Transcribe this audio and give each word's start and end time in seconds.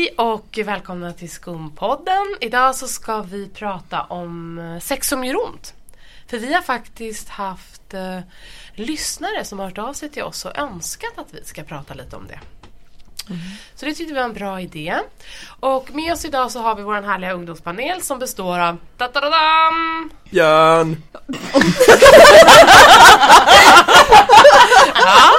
Hej 0.00 0.14
och 0.16 0.58
välkomna 0.64 1.12
till 1.12 1.30
Skumpodden. 1.30 2.36
Idag 2.40 2.76
så 2.76 2.88
ska 2.88 3.22
vi 3.22 3.48
prata 3.48 4.02
om 4.02 4.58
eh, 4.58 4.80
sex 4.80 5.08
som 5.08 5.24
gör 5.24 5.44
ont. 5.44 5.74
För 6.26 6.38
vi 6.38 6.54
har 6.54 6.62
faktiskt 6.62 7.28
haft 7.28 7.94
eh, 7.94 8.18
lyssnare 8.74 9.44
som 9.44 9.58
har 9.58 9.66
hört 9.66 9.78
av 9.78 9.92
sig 9.92 10.08
till 10.08 10.22
oss 10.22 10.44
och 10.44 10.58
önskat 10.58 11.12
att 11.16 11.34
vi 11.34 11.44
ska 11.44 11.62
prata 11.62 11.94
lite 11.94 12.16
om 12.16 12.26
det. 12.26 12.40
Så 13.74 13.86
det 13.86 13.94
tyckte 13.94 14.14
vi 14.14 14.20
var 14.20 14.24
en 14.24 14.32
bra 14.32 14.60
idé. 14.60 14.94
Och 15.60 15.94
med 15.94 16.12
oss 16.12 16.24
idag 16.24 16.50
så 16.50 16.60
har 16.60 16.74
vi 16.74 16.82
vår 16.82 17.02
härliga 17.02 17.32
ungdomspanel 17.32 18.02
som 18.02 18.18
består 18.18 18.58
av 18.58 18.76
da-da-da-dam! 18.96 20.10
Björn! 20.30 21.02
Ja, 24.94 25.32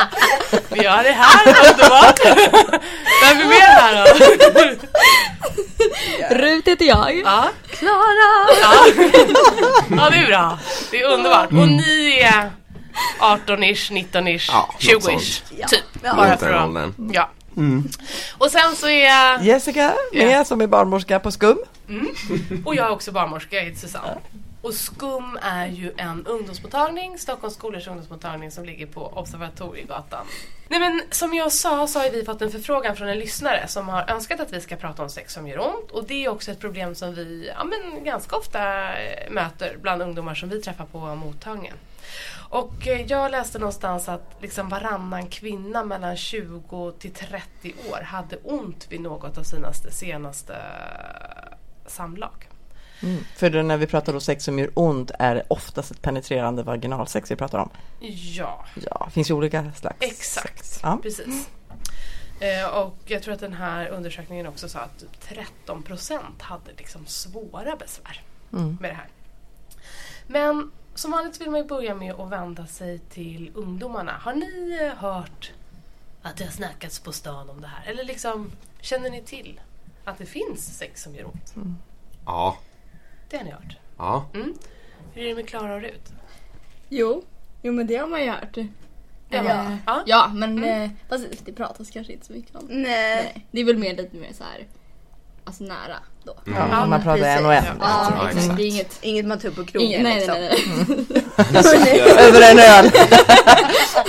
vi 0.69 0.85
har 0.85 1.03
det 1.03 1.11
här, 1.11 1.47
underbart! 1.69 2.19
Vem 3.21 3.39
är 3.39 3.47
med 3.47 3.70
här 3.81 3.95
då? 3.95 4.05
Rut 6.35 6.67
heter 6.67 6.85
jag. 6.85 7.21
Ja, 7.25 7.49
Klara! 7.69 8.47
ja. 8.61 8.73
ja 9.89 10.09
det 10.09 10.17
är 10.17 10.27
bra. 10.27 10.59
Det 10.91 11.01
är 11.01 11.13
underbart. 11.13 11.51
Och 11.51 11.67
ni 11.67 12.19
är 12.21 12.51
18-ish, 13.19 13.91
19-ish, 13.91 14.49
Ja, 14.51 14.69
något 14.93 15.03
20-ish. 15.03 15.41
Ja. 15.57 15.67
Typ. 15.67 15.83
Ja. 16.03 16.15
Bara 16.15 16.37
för 16.37 16.51
att... 16.51 16.93
Ja. 17.11 17.29
Och 18.37 18.51
sen 18.51 18.75
så 18.75 18.87
är 18.87 19.43
Jessica 19.43 19.93
med 20.13 20.47
som 20.47 20.61
är 20.61 20.67
barnmorska 20.67 21.19
på 21.19 21.31
SKUM. 21.31 21.57
Och 22.65 22.75
jag 22.75 22.85
är 22.87 22.91
också 22.91 23.11
barnmorska, 23.11 23.55
jag 23.55 23.63
heter 23.63 23.79
Susanne. 23.79 24.17
Och 24.61 24.73
SKUM 24.73 25.39
är 25.41 25.67
ju 25.67 25.93
en 25.97 26.25
ungdomsmottagning, 26.25 27.17
Stockholms 27.17 27.55
skolors 27.55 27.87
ungdomsmottagning 27.87 28.51
som 28.51 28.65
ligger 28.65 28.85
på 28.85 29.07
Observatoriegatan. 29.07 30.25
Nej 30.67 30.79
men 30.79 31.01
som 31.11 31.33
jag 31.33 31.51
sa 31.51 31.87
så 31.87 31.99
har 31.99 32.09
vi 32.09 32.25
fått 32.25 32.41
en 32.41 32.51
förfrågan 32.51 32.95
från 32.95 33.07
en 33.07 33.19
lyssnare 33.19 33.67
som 33.67 33.89
har 33.89 34.09
önskat 34.09 34.39
att 34.39 34.53
vi 34.53 34.61
ska 34.61 34.75
prata 34.75 35.03
om 35.03 35.09
sex 35.09 35.33
som 35.33 35.47
gör 35.47 35.59
ont. 35.59 35.91
Och 35.91 36.07
det 36.07 36.25
är 36.25 36.29
också 36.29 36.51
ett 36.51 36.59
problem 36.59 36.95
som 36.95 37.15
vi 37.15 37.51
ja, 37.57 37.63
men 37.63 38.03
ganska 38.03 38.35
ofta 38.35 38.93
eh, 38.97 39.31
möter 39.31 39.77
bland 39.81 40.01
ungdomar 40.01 40.35
som 40.35 40.49
vi 40.49 40.61
träffar 40.61 40.85
på 40.85 41.15
mottagningen. 41.15 41.75
Och 42.49 42.87
eh, 42.87 43.01
jag 43.01 43.31
läste 43.31 43.59
någonstans 43.59 44.09
att 44.09 44.35
liksom 44.41 44.69
varannan 44.69 45.27
kvinna 45.27 45.83
mellan 45.83 46.17
20 46.17 46.91
till 46.91 47.13
30 47.13 47.73
år 47.91 48.01
hade 48.01 48.37
ont 48.37 48.87
vid 48.89 49.01
något 49.01 49.37
av 49.37 49.43
sina 49.43 49.73
senaste 49.73 50.55
samlag. 51.87 52.50
Mm. 53.03 53.23
För 53.35 53.63
när 53.63 53.77
vi 53.77 53.87
pratar 53.87 54.13
om 54.13 54.21
sex 54.21 54.43
som 54.43 54.59
gör 54.59 54.69
ont 54.73 55.11
är 55.19 55.35
det 55.35 55.43
oftast 55.47 55.91
ett 55.91 56.01
penetrerande 56.01 56.63
vaginalsex 56.63 57.31
vi 57.31 57.35
pratar 57.35 57.59
om. 57.59 57.69
Ja, 57.99 58.65
Ja, 58.89 59.01
det 59.05 59.11
finns 59.11 59.29
ju 59.29 59.33
olika 59.33 59.71
slags 59.71 59.97
exakt. 59.99 60.65
sex. 60.65 60.79
Ja. 60.83 60.99
Precis. 61.01 61.49
Eh, 62.39 62.65
och 62.77 62.95
jag 63.05 63.23
tror 63.23 63.33
att 63.33 63.39
den 63.39 63.53
här 63.53 63.87
undersökningen 63.87 64.47
också 64.47 64.69
sa 64.69 64.79
att 64.79 65.03
13 65.21 65.83
procent 65.83 66.41
hade 66.41 66.71
liksom 66.77 67.05
svåra 67.05 67.75
besvär 67.75 68.21
Mm. 68.53 68.77
med 68.81 68.89
det 68.89 68.95
här. 68.95 69.07
Men 70.27 70.71
som 70.95 71.11
vanligt 71.11 71.41
vill 71.41 71.49
man 71.49 71.59
ju 71.59 71.65
börja 71.67 71.95
med 71.95 72.13
att 72.13 72.29
vända 72.29 72.67
sig 72.67 72.99
till 72.99 73.51
ungdomarna. 73.55 74.11
Har 74.21 74.33
ni 74.33 74.79
eh, 74.81 74.97
hört 74.97 75.51
att 76.21 76.37
det 76.37 76.43
har 76.43 76.51
snackats 76.51 76.99
på 76.99 77.11
stan 77.11 77.49
om 77.49 77.61
det 77.61 77.67
här? 77.67 77.91
Eller 77.91 78.03
liksom, 78.03 78.51
känner 78.79 79.09
ni 79.09 79.21
till 79.21 79.59
att 80.05 80.17
det 80.17 80.25
finns 80.25 80.77
sex 80.77 81.03
som 81.03 81.15
gör 81.15 81.25
ont? 81.25 81.53
Ja. 82.25 82.57
Det 83.31 83.37
har 83.37 83.43
ni 83.43 83.51
hört. 83.51 83.77
Ja. 83.97 84.25
Mm. 84.33 84.53
Hur 85.13 85.23
är 85.23 85.27
det 85.27 85.35
med 85.35 85.47
Klara 85.49 85.75
och 85.75 85.81
Rut? 85.81 86.09
Jo, 86.89 87.23
jo 87.61 87.73
men 87.73 87.87
det 87.87 87.95
har 87.95 88.07
man 88.07 88.21
ju 88.23 88.29
hört. 88.29 88.57
Ja. 89.29 89.37
Eh, 89.39 89.75
Ja. 89.85 90.03
ja 90.05 90.31
men 90.33 90.63
eh, 90.63 90.89
fast 91.09 91.25
det 91.45 91.53
pratas 91.53 91.89
kanske 91.89 92.13
inte 92.13 92.25
så 92.25 92.33
mycket 92.33 92.55
om. 92.55 92.65
Nej. 92.69 92.83
Nej, 93.15 93.45
det 93.51 93.59
är 93.61 93.65
väl 93.65 93.77
mer 93.77 93.95
lite 93.95 94.17
mer 94.17 94.33
så 94.37 94.43
här, 94.43 94.67
alltså 95.43 95.63
nära 95.63 95.97
då. 96.23 96.33
Ja, 96.45 96.67
Ja, 96.71 96.85
man 96.85 97.01
pratar 97.03 97.23
en 97.23 97.45
och 97.45 97.53
en. 97.53 97.63
Ja. 97.79 98.11
Ja, 98.17 98.29
exakt. 98.29 98.57
Det 98.57 98.63
är 98.63 98.67
inget, 98.67 98.97
Inget 99.01 99.25
man 99.25 99.39
tar 99.39 99.49
upp 99.49 99.55
på 99.55 99.65
krogen 99.65 99.87
inget 99.89 100.03
nej, 100.03 100.15
liksom. 100.15 100.35
nej, 100.35 100.55
nej, 101.63 101.79
nej. 101.79 102.01
Över 102.01 102.51
en 102.51 102.59
öl. 102.59 102.91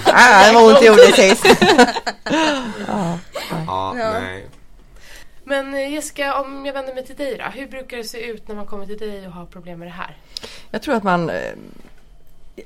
ah, 0.04 0.46
det 0.46 0.52
var 0.54 0.66
ont 0.75 0.82
i 0.82 0.91
ordet 0.91 1.14
sist. 1.14 1.46
ja. 2.86 3.19
Ja, 3.66 3.98
Ja. 3.98 4.12
nej. 4.20 4.46
Men 5.52 5.74
eh, 5.74 5.92
Jessica, 5.92 6.40
om 6.40 6.66
jag 6.66 6.72
vänder 6.72 6.94
mig 6.94 7.06
till 7.06 7.16
dig 7.16 7.38
då. 7.38 7.44
Hur 7.44 7.66
brukar 7.68 7.96
det 7.96 8.04
se 8.04 8.26
ut 8.26 8.48
när 8.48 8.54
man 8.54 8.66
kommer 8.66 8.86
till 8.86 8.98
dig 8.98 9.26
och 9.26 9.32
har 9.32 9.46
problem 9.46 9.78
med 9.78 9.88
det 9.88 9.92
här? 9.92 10.16
Jag 10.70 10.82
tror 10.82 10.94
att 10.94 11.02
man 11.02 11.30
eh, 11.30 11.52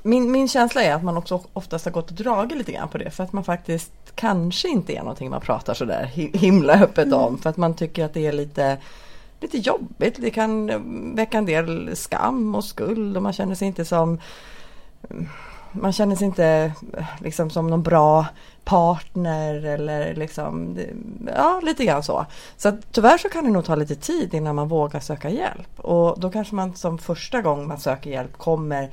min, 0.02 0.30
min 0.32 0.48
känsla 0.48 0.82
är 0.82 0.94
att 0.94 1.04
man 1.04 1.16
också 1.16 1.44
oftast 1.52 1.84
har 1.84 1.92
gått 1.92 2.10
och 2.10 2.16
dragit 2.16 2.58
lite 2.58 2.72
grann 2.72 2.88
på 2.88 2.98
det 2.98 3.10
för 3.10 3.24
att 3.24 3.32
man 3.32 3.44
faktiskt 3.44 3.92
kanske 4.14 4.68
inte 4.68 4.92
är 4.92 4.98
någonting 4.98 5.30
man 5.30 5.40
pratar 5.40 5.74
sådär 5.74 6.10
hi- 6.14 6.36
himla 6.36 6.72
öppet 6.72 7.12
om 7.12 7.38
för 7.38 7.50
att 7.50 7.56
man 7.56 7.74
tycker 7.76 8.04
att 8.04 8.14
det 8.14 8.26
är 8.26 8.32
lite 8.32 8.78
lite 9.40 9.58
jobbigt. 9.58 10.14
Det 10.18 10.30
kan 10.30 10.70
eh, 10.70 10.80
väcka 11.14 11.38
en 11.38 11.46
del 11.46 11.96
skam 11.96 12.54
och 12.54 12.64
skuld 12.64 13.16
och 13.16 13.22
man 13.22 13.32
känner 13.32 13.54
sig 13.54 13.68
inte 13.68 13.84
som 13.84 14.20
man 15.80 15.92
känner 15.92 16.16
sig 16.16 16.26
inte 16.26 16.72
eh, 16.96 17.04
liksom 17.18 17.50
som 17.50 17.66
någon 17.66 17.82
bra 17.82 18.26
partner 18.64 19.64
eller 19.64 20.14
liksom, 20.14 20.76
eh, 20.78 21.32
ja 21.36 21.60
lite 21.62 21.84
grann 21.84 22.02
så. 22.02 22.26
Så 22.56 22.68
att, 22.68 22.92
tyvärr 22.92 23.18
så 23.18 23.28
kan 23.28 23.44
det 23.44 23.50
nog 23.50 23.64
ta 23.64 23.74
lite 23.74 23.94
tid 23.94 24.34
innan 24.34 24.54
man 24.54 24.68
vågar 24.68 25.00
söka 25.00 25.30
hjälp. 25.30 25.80
Och 25.80 26.20
då 26.20 26.30
kanske 26.30 26.54
man 26.54 26.74
som 26.74 26.98
första 26.98 27.42
gång 27.42 27.68
man 27.68 27.78
söker 27.78 28.10
hjälp 28.10 28.38
kommer 28.38 28.90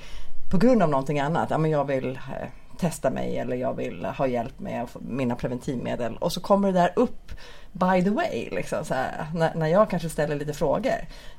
på 0.51 0.57
grund 0.57 0.83
av 0.83 0.89
någonting 0.89 1.19
annat. 1.19 1.49
Ja 1.49 1.57
men 1.57 1.71
jag 1.71 1.85
vill 1.85 2.09
eh, 2.15 2.47
testa 2.77 3.09
mig 3.09 3.37
eller 3.37 3.55
jag 3.55 3.73
vill 3.73 4.05
ha 4.05 4.27
hjälp 4.27 4.59
med 4.59 4.87
mina 4.99 5.35
preventivmedel. 5.35 6.17
Och 6.17 6.31
så 6.31 6.41
kommer 6.41 6.71
det 6.71 6.79
där 6.79 6.91
upp 6.95 7.31
by 7.71 8.03
the 8.03 8.09
way. 8.09 8.49
Liksom, 8.51 8.85
så 8.85 8.93
här, 8.93 9.25
när, 9.35 9.55
när 9.55 9.67
jag 9.67 9.89
kanske 9.89 10.09
ställer 10.09 10.35
lite 10.35 10.53
frågor. 10.53 10.93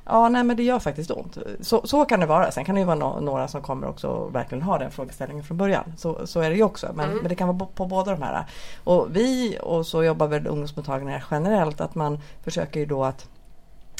Ja 0.05 0.29
nej 0.29 0.43
men 0.43 0.57
det 0.57 0.63
gör 0.63 0.79
faktiskt 0.79 1.11
ont. 1.11 1.37
Så, 1.61 1.87
så 1.87 2.05
kan 2.05 2.19
det 2.19 2.25
vara. 2.25 2.51
Sen 2.51 2.65
kan 2.65 2.75
det 2.75 2.81
ju 2.81 2.87
vara 2.87 2.97
no- 2.99 3.21
några 3.21 3.47
som 3.47 3.61
kommer 3.61 3.87
också 3.87 4.07
och 4.07 4.35
verkligen 4.35 4.61
ha 4.61 4.77
den 4.77 4.91
frågeställningen 4.91 5.43
från 5.43 5.57
början. 5.57 5.93
Så, 5.97 6.27
så 6.27 6.39
är 6.41 6.49
det 6.49 6.55
ju 6.55 6.63
också. 6.63 6.91
Men, 6.95 7.05
Mm. 7.05 7.17
men 7.17 7.29
det 7.29 7.35
kan 7.35 7.47
vara 7.47 7.57
på, 7.59 7.65
på 7.65 7.85
båda 7.85 8.11
de 8.11 8.21
här. 8.21 8.43
Och 8.83 9.07
vi 9.15 9.57
och 9.61 9.87
så 9.87 10.03
jobbar 10.03 10.27
väl 10.27 10.47
ungdomsmottagningar 10.47 11.23
generellt 11.31 11.81
att 11.81 11.95
man 11.95 12.19
försöker 12.43 12.79
ju 12.79 12.85
då 12.85 13.03
att 13.03 13.27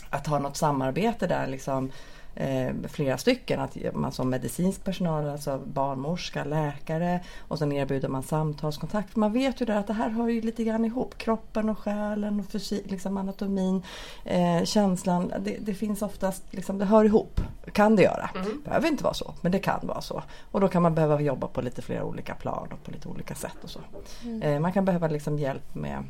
att 0.09 0.28
ha 0.28 0.40
något 0.40 0.57
samarbete 0.57 1.28
där 1.28 1.47
liksom 1.47 1.91
eh, 2.35 2.69
flera 2.90 3.18
stycken. 3.18 3.59
Att 3.59 3.78
man 3.94 4.12
som 4.12 4.29
medicinsk 4.29 4.84
personal, 4.84 5.29
alltså 5.29 5.62
barnmorska, 5.66 6.44
läkare 6.44 7.19
och 7.40 7.59
sen 7.59 7.72
erbjuder 7.72 8.07
man 8.07 8.23
samtalskontakt. 8.23 9.12
För 9.12 9.19
man 9.19 9.34
vet 9.34 9.62
ju 9.62 9.66
där 9.66 9.75
att 9.75 9.88
det 9.88 9.94
här 9.94 10.09
hör 10.09 10.28
ju 10.28 10.41
lite 10.41 10.63
grann 10.63 10.85
ihop. 10.85 11.18
Kroppen 11.18 11.69
och 11.69 11.79
själen 11.79 12.40
och 12.40 12.46
fysik, 12.46 12.91
liksom 12.91 13.18
anatomin, 13.18 13.84
eh, 14.23 14.63
känslan. 14.63 15.34
Det, 15.40 15.57
det 15.59 15.73
finns 15.73 16.01
oftast, 16.01 16.44
liksom, 16.51 16.78
det 16.78 16.85
hör 16.85 17.03
ihop. 17.03 17.41
Kan 17.72 17.96
det 17.96 18.03
göra. 18.03 18.29
Mm. 18.35 18.62
behöver 18.66 18.88
inte 18.88 19.03
vara 19.03 19.13
så, 19.13 19.34
men 19.41 19.52
det 19.52 19.59
kan 19.59 19.88
vara 19.88 20.02
så. 20.02 20.23
Och 20.52 20.62
då 20.62 20.67
kan 20.67 20.81
man 20.81 20.96
behöva 20.96 21.22
jobba 21.22 21.47
på 21.47 21.62
lite 21.62 21.81
flera 21.81 22.03
olika 22.03 22.35
plan 22.35 22.67
och 22.72 22.84
på 22.84 22.91
lite 22.91 23.07
olika 23.07 23.35
sätt 23.35 23.57
och 23.63 23.69
så. 23.69 23.79
Eh, 24.41 24.59
man 24.59 24.73
kan 24.73 24.85
behöva 24.85 25.07
liksom 25.07 25.40
hjälp 25.40 25.75
med 25.75 26.03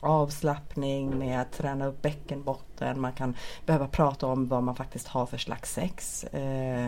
avslappning, 0.00 1.18
med 1.18 1.40
att 1.40 1.52
träna 1.52 1.86
upp 1.86 2.02
bäckenbotten. 2.02 3.00
Man 3.00 3.12
kan 3.12 3.36
behöva 3.66 3.88
prata 3.88 4.26
om 4.26 4.48
vad 4.48 4.62
man 4.62 4.76
faktiskt 4.76 5.08
har 5.08 5.26
för 5.26 5.38
slags 5.38 5.72
sex. 5.72 6.24
Eh, 6.24 6.86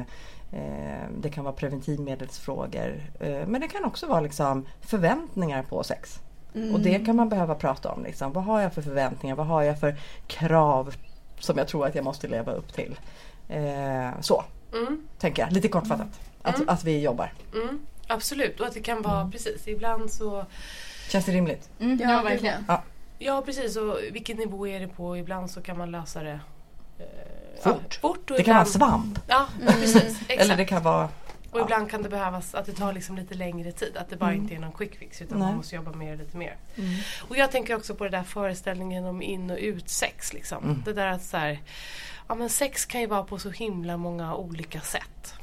eh, 0.52 1.04
det 1.18 1.30
kan 1.30 1.44
vara 1.44 1.54
preventivmedelsfrågor. 1.54 3.10
Eh, 3.20 3.46
men 3.46 3.60
det 3.60 3.68
kan 3.68 3.84
också 3.84 4.06
vara 4.06 4.20
liksom 4.20 4.66
förväntningar 4.80 5.62
på 5.62 5.82
sex. 5.84 6.20
Och 6.72 6.80
det 6.80 6.98
kan 7.06 7.16
man 7.16 7.28
behöva 7.28 7.54
prata 7.54 7.92
om. 7.92 8.02
Liksom. 8.04 8.32
Vad 8.32 8.44
har 8.44 8.60
jag 8.60 8.74
för 8.74 8.82
förväntningar? 8.82 9.36
Vad 9.36 9.46
har 9.46 9.62
jag 9.62 9.80
för 9.80 9.96
krav 10.26 10.94
som 11.38 11.58
jag 11.58 11.68
tror 11.68 11.86
att 11.86 11.94
jag 11.94 12.04
måste 12.04 12.28
leva 12.28 12.52
upp 12.52 12.72
till? 12.72 12.98
Eh, 13.48 14.10
så, 14.20 14.44
Mm. 14.72 15.02
tänker 15.18 15.42
jag. 15.42 15.52
Lite 15.52 15.68
kortfattat. 15.68 16.20
Att, 16.42 16.68
att 16.68 16.84
vi 16.84 17.00
jobbar. 17.00 17.32
Mm. 17.54 17.78
Absolut, 18.06 18.60
och 18.60 18.66
att 18.66 18.74
det 18.74 18.80
kan 18.80 19.02
vara 19.02 19.30
precis. 19.30 19.68
Ibland 19.68 20.10
så 20.10 20.44
Känns 21.08 21.24
det 21.24 21.32
rimligt? 21.32 21.70
Mm, 21.80 21.98
Ja, 22.02 22.10
ja, 22.12 22.22
verkligen. 22.22 22.64
Ja 22.68 22.82
precis 23.44 23.76
och 23.76 23.98
vilken 24.12 24.36
nivå 24.36 24.66
är 24.66 24.80
det 24.80 24.88
på? 24.88 25.16
Ibland 25.16 25.50
så 25.50 25.62
kan 25.62 25.78
man 25.78 25.90
lösa 25.90 26.22
det 26.22 26.40
eh, 26.98 27.04
Fort. 27.62 27.98
Ja, 28.02 28.08
fort 28.08 28.30
och 28.30 28.36
Det 28.36 28.42
kan 28.42 28.54
vara 28.54 28.66
ibland, 28.66 28.68
svamp. 28.68 29.18
Ja 29.26 29.46
precis. 29.66 30.20
Exakt. 30.20 30.40
Eller 30.40 30.56
det 30.56 30.64
kan 30.64 30.82
vara 30.82 31.08
Och 31.50 31.60
ibland 31.60 31.90
kan 31.90 32.02
det 32.02 32.08
behövas 32.08 32.54
att 32.54 32.66
det 32.66 32.72
tar 32.72 32.92
liksom 32.92 33.16
lite 33.16 33.34
längre 33.34 33.72
tid. 33.72 33.96
Att 33.96 34.10
det 34.10 34.16
bara 34.16 34.34
inte 34.34 34.54
är 34.54 34.58
någon 34.58 34.72
quick 34.72 34.98
fix 34.98 35.22
utan 35.22 35.38
Nej. 35.38 35.46
man 35.46 35.56
måste 35.56 35.76
jobba 35.76 35.92
med 35.92 36.18
det 36.18 36.24
lite 36.24 36.36
mer. 36.36 36.56
Och 37.28 37.36
jag 37.36 37.50
tänker 37.50 37.76
också 37.76 37.94
på 37.94 38.04
det 38.04 38.10
där 38.10 38.22
föreställningen 38.22 39.04
om 39.04 39.22
in 39.22 39.50
och 39.50 39.58
utsex. 39.60 40.32
Liksom. 40.32 40.64
Mm. 40.64 40.82
Det 40.84 40.92
där 40.92 41.06
att 41.06 41.22
så 41.22 41.36
här, 41.36 41.60
ja, 42.28 42.34
men 42.34 42.48
sex 42.48 42.86
kan 42.86 43.00
ju 43.00 43.06
vara 43.06 43.24
på 43.24 43.38
så 43.38 43.50
himla 43.50 43.96
många 43.96 44.34
olika 44.34 44.80
sätt. 44.80 45.34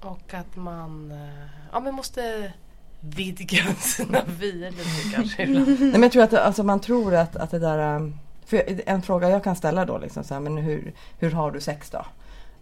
Och 0.00 0.34
att 0.34 0.56
man 0.56 1.12
eh, 1.12 1.46
ja, 1.72 1.80
men 1.80 1.94
måste 1.94 2.52
vidga 3.00 3.64
sina 3.78 4.22
vyer 4.38 4.70
lite 4.70 5.16
kanske 5.16 5.42
ibland. 5.42 5.68
Nej, 5.80 5.90
men 5.92 6.02
jag 6.02 6.12
tror 6.12 6.22
att 6.22 6.34
alltså, 6.34 6.62
man 6.62 6.80
tror 6.80 7.14
att, 7.14 7.36
att 7.36 7.50
det 7.50 7.58
där... 7.58 7.96
um, 7.96 8.14
För 8.46 8.62
en 8.86 9.02
fråga 9.02 9.30
jag 9.30 9.44
kan 9.44 9.56
ställa 9.56 9.84
då 9.84 9.98
liksom 9.98 10.24
så 10.24 10.34
här, 10.34 10.40
men 10.40 10.56
hur, 10.58 10.92
hur 11.18 11.30
har 11.30 11.50
du 11.50 11.60
sex 11.60 11.90
då? 11.90 12.04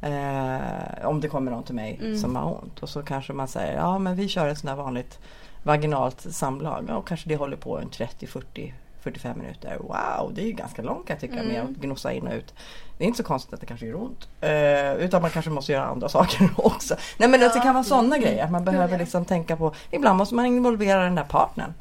Eh, 0.07 1.07
om 1.09 1.21
det 1.21 1.29
kommer 1.29 1.51
någon 1.51 1.63
till 1.63 1.75
mig 1.75 1.99
Mm. 2.03 2.19
som 2.19 2.37
har 2.37 2.59
ont 2.63 2.79
och 2.83 2.89
så 2.89 3.03
kanske 3.03 3.33
man 3.33 3.49
säger 3.49 3.77
ja 3.77 3.99
men 3.99 4.17
vi 4.17 4.29
kör 4.29 4.49
ett 4.49 4.59
sånt 4.59 4.69
där 4.71 4.77
vanligt 4.83 5.19
vaginalt 5.63 6.21
samlag 6.31 6.91
och 6.91 7.09
kanske 7.09 7.29
det 7.29 7.37
håller 7.37 7.57
på 7.57 7.79
en 7.79 7.89
30, 7.91 8.27
40, 8.27 8.75
45 9.07 9.39
minuter. 9.39 9.79
Wow, 9.79 10.35
det 10.35 10.43
är 10.43 10.47
ju 10.47 10.53
ganska 10.53 10.83
långt 10.83 11.07
kan 11.07 11.15
jag 11.15 11.21
tycka 11.21 11.43
med 11.43 11.63
att 11.63 11.71
gnossa 11.71 12.13
in 12.13 12.27
och 12.27 12.35
ut. 12.35 12.55
Det 12.99 13.05
är 13.05 13.07
inte 13.07 13.17
så 13.17 13.23
konstigt 13.23 13.55
att 13.55 13.61
det 13.61 13.67
kanske 13.67 13.87
gör 13.87 13.95
ont. 13.95 14.29
Eh, 14.41 14.95
utan 14.95 15.23
man 15.23 15.31
kanske 15.31 15.51
måste 15.51 15.73
göra 15.73 15.85
andra 15.85 16.09
saker 16.17 16.51
också. 16.57 16.97
Nej 17.19 17.29
men 17.29 17.43
alltså, 17.43 17.59
det 17.59 17.63
kan 17.63 17.75
vara 17.75 17.85
sådana 17.85 18.19
grejer. 18.19 18.45
Att 18.45 18.51
man 18.51 18.65
behöver 18.65 18.99
liksom 18.99 19.25
tänka 19.25 19.57
på, 19.57 19.75
ibland 19.91 20.19
måste 20.19 20.35
man 20.35 20.47
involvera 20.47 21.05
den 21.05 21.15
där 21.15 21.25
partnern. 21.25 21.75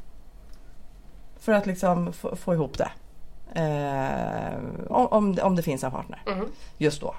För 1.38 1.52
att 1.52 1.66
liksom 1.66 2.12
få, 2.12 2.36
få 2.36 2.54
ihop 2.54 2.78
det. 2.78 2.90
Eh, 3.60 4.58
om, 4.88 5.38
om, 5.42 5.56
det 5.56 5.62
finns 5.62 5.84
en 5.84 5.90
partner. 5.90 6.22
Mhm. 6.26 6.46
Just 6.78 7.00
då. 7.00 7.14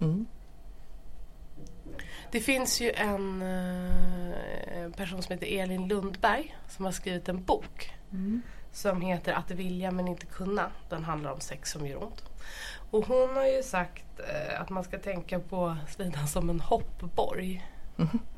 Mm. 0.00 0.26
Det 2.30 2.40
finns 2.40 2.80
ju 2.80 2.92
en 2.92 3.42
eh, 3.42 4.90
person 4.96 5.22
som 5.22 5.32
heter 5.32 5.60
Elin 5.60 5.88
Lundberg 5.88 6.56
som 6.68 6.84
har 6.84 6.92
skrivit 6.92 7.28
en 7.28 7.44
bok 7.44 7.92
som 8.76 9.00
heter 9.00 9.32
Att 9.32 9.50
vilja 9.50 9.90
men 9.90 10.08
inte 10.08 10.26
kunna. 10.26 10.70
Den 10.88 11.04
handlar 11.04 11.32
om 11.32 11.40
sex 11.40 11.70
som 11.70 11.86
gör 11.86 12.02
ont. 12.02 12.24
Och 12.90 13.06
hon 13.06 13.36
har 13.36 13.46
ju 13.46 13.62
sagt 13.62 14.04
eh, 14.18 14.60
att 14.60 14.70
man 14.70 14.84
ska 14.84 14.98
tänka 14.98 15.38
på 15.38 15.76
slidan 15.88 16.28
som 16.28 16.50
en 16.50 16.60
hoppborg. 16.60 17.66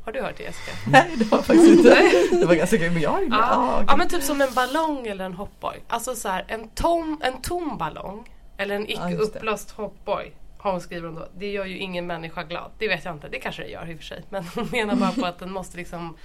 Har 0.05 0.13
du 0.13 0.23
hört 0.23 0.37
det 0.37 0.43
Jessica? 0.43 0.73
Nej 0.91 1.15
det 1.19 1.25
var 1.25 1.43
faktiskt 1.43 1.71
inte. 1.71 1.97
Det 2.31 2.47
var 2.47 2.55
ganska 2.55 2.79
kul. 2.79 2.93
Men 2.93 3.03
jag 3.03 3.23
Ja, 3.23 3.37
ah, 3.37 3.73
ja 3.77 3.83
okej. 3.83 3.97
men 3.99 4.09
typ 4.09 4.23
som 4.23 4.41
en 4.41 4.55
ballong 4.55 5.07
eller 5.07 5.25
en 5.25 5.35
hoppborg. 5.35 5.79
Alltså 5.89 6.15
så 6.15 6.29
här, 6.29 6.45
en, 6.49 6.69
tom, 6.69 7.21
en 7.25 7.43
tom 7.43 7.79
ballong 7.79 8.29
eller 8.57 8.75
en 8.75 8.91
icke 8.91 9.09
det. 9.09 9.17
uppblåst 9.17 9.71
hoppborg 9.71 10.33
har 10.59 10.73
hon 10.73 10.81
skriver 10.81 11.07
hon 11.07 11.15
då. 11.15 11.29
Det 11.37 11.51
gör 11.51 11.65
ju 11.65 11.79
ingen 11.79 12.07
människa 12.07 12.43
glad. 12.43 12.71
Det 12.79 12.89
vet 12.89 13.05
jag 13.05 13.15
inte, 13.15 13.29
det 13.29 13.39
kanske 13.39 13.63
det 13.63 13.69
gör 13.69 13.91
i 13.91 13.95
och 13.95 13.99
för 13.99 14.05
sig. 14.05 14.23
Men 14.29 14.45
hon 14.55 14.69
menar 14.73 14.97
bara 14.97 15.13
på 15.13 15.27
att 15.27 15.39
den 15.39 15.53
måste 15.53 15.77
liksom 15.77 16.17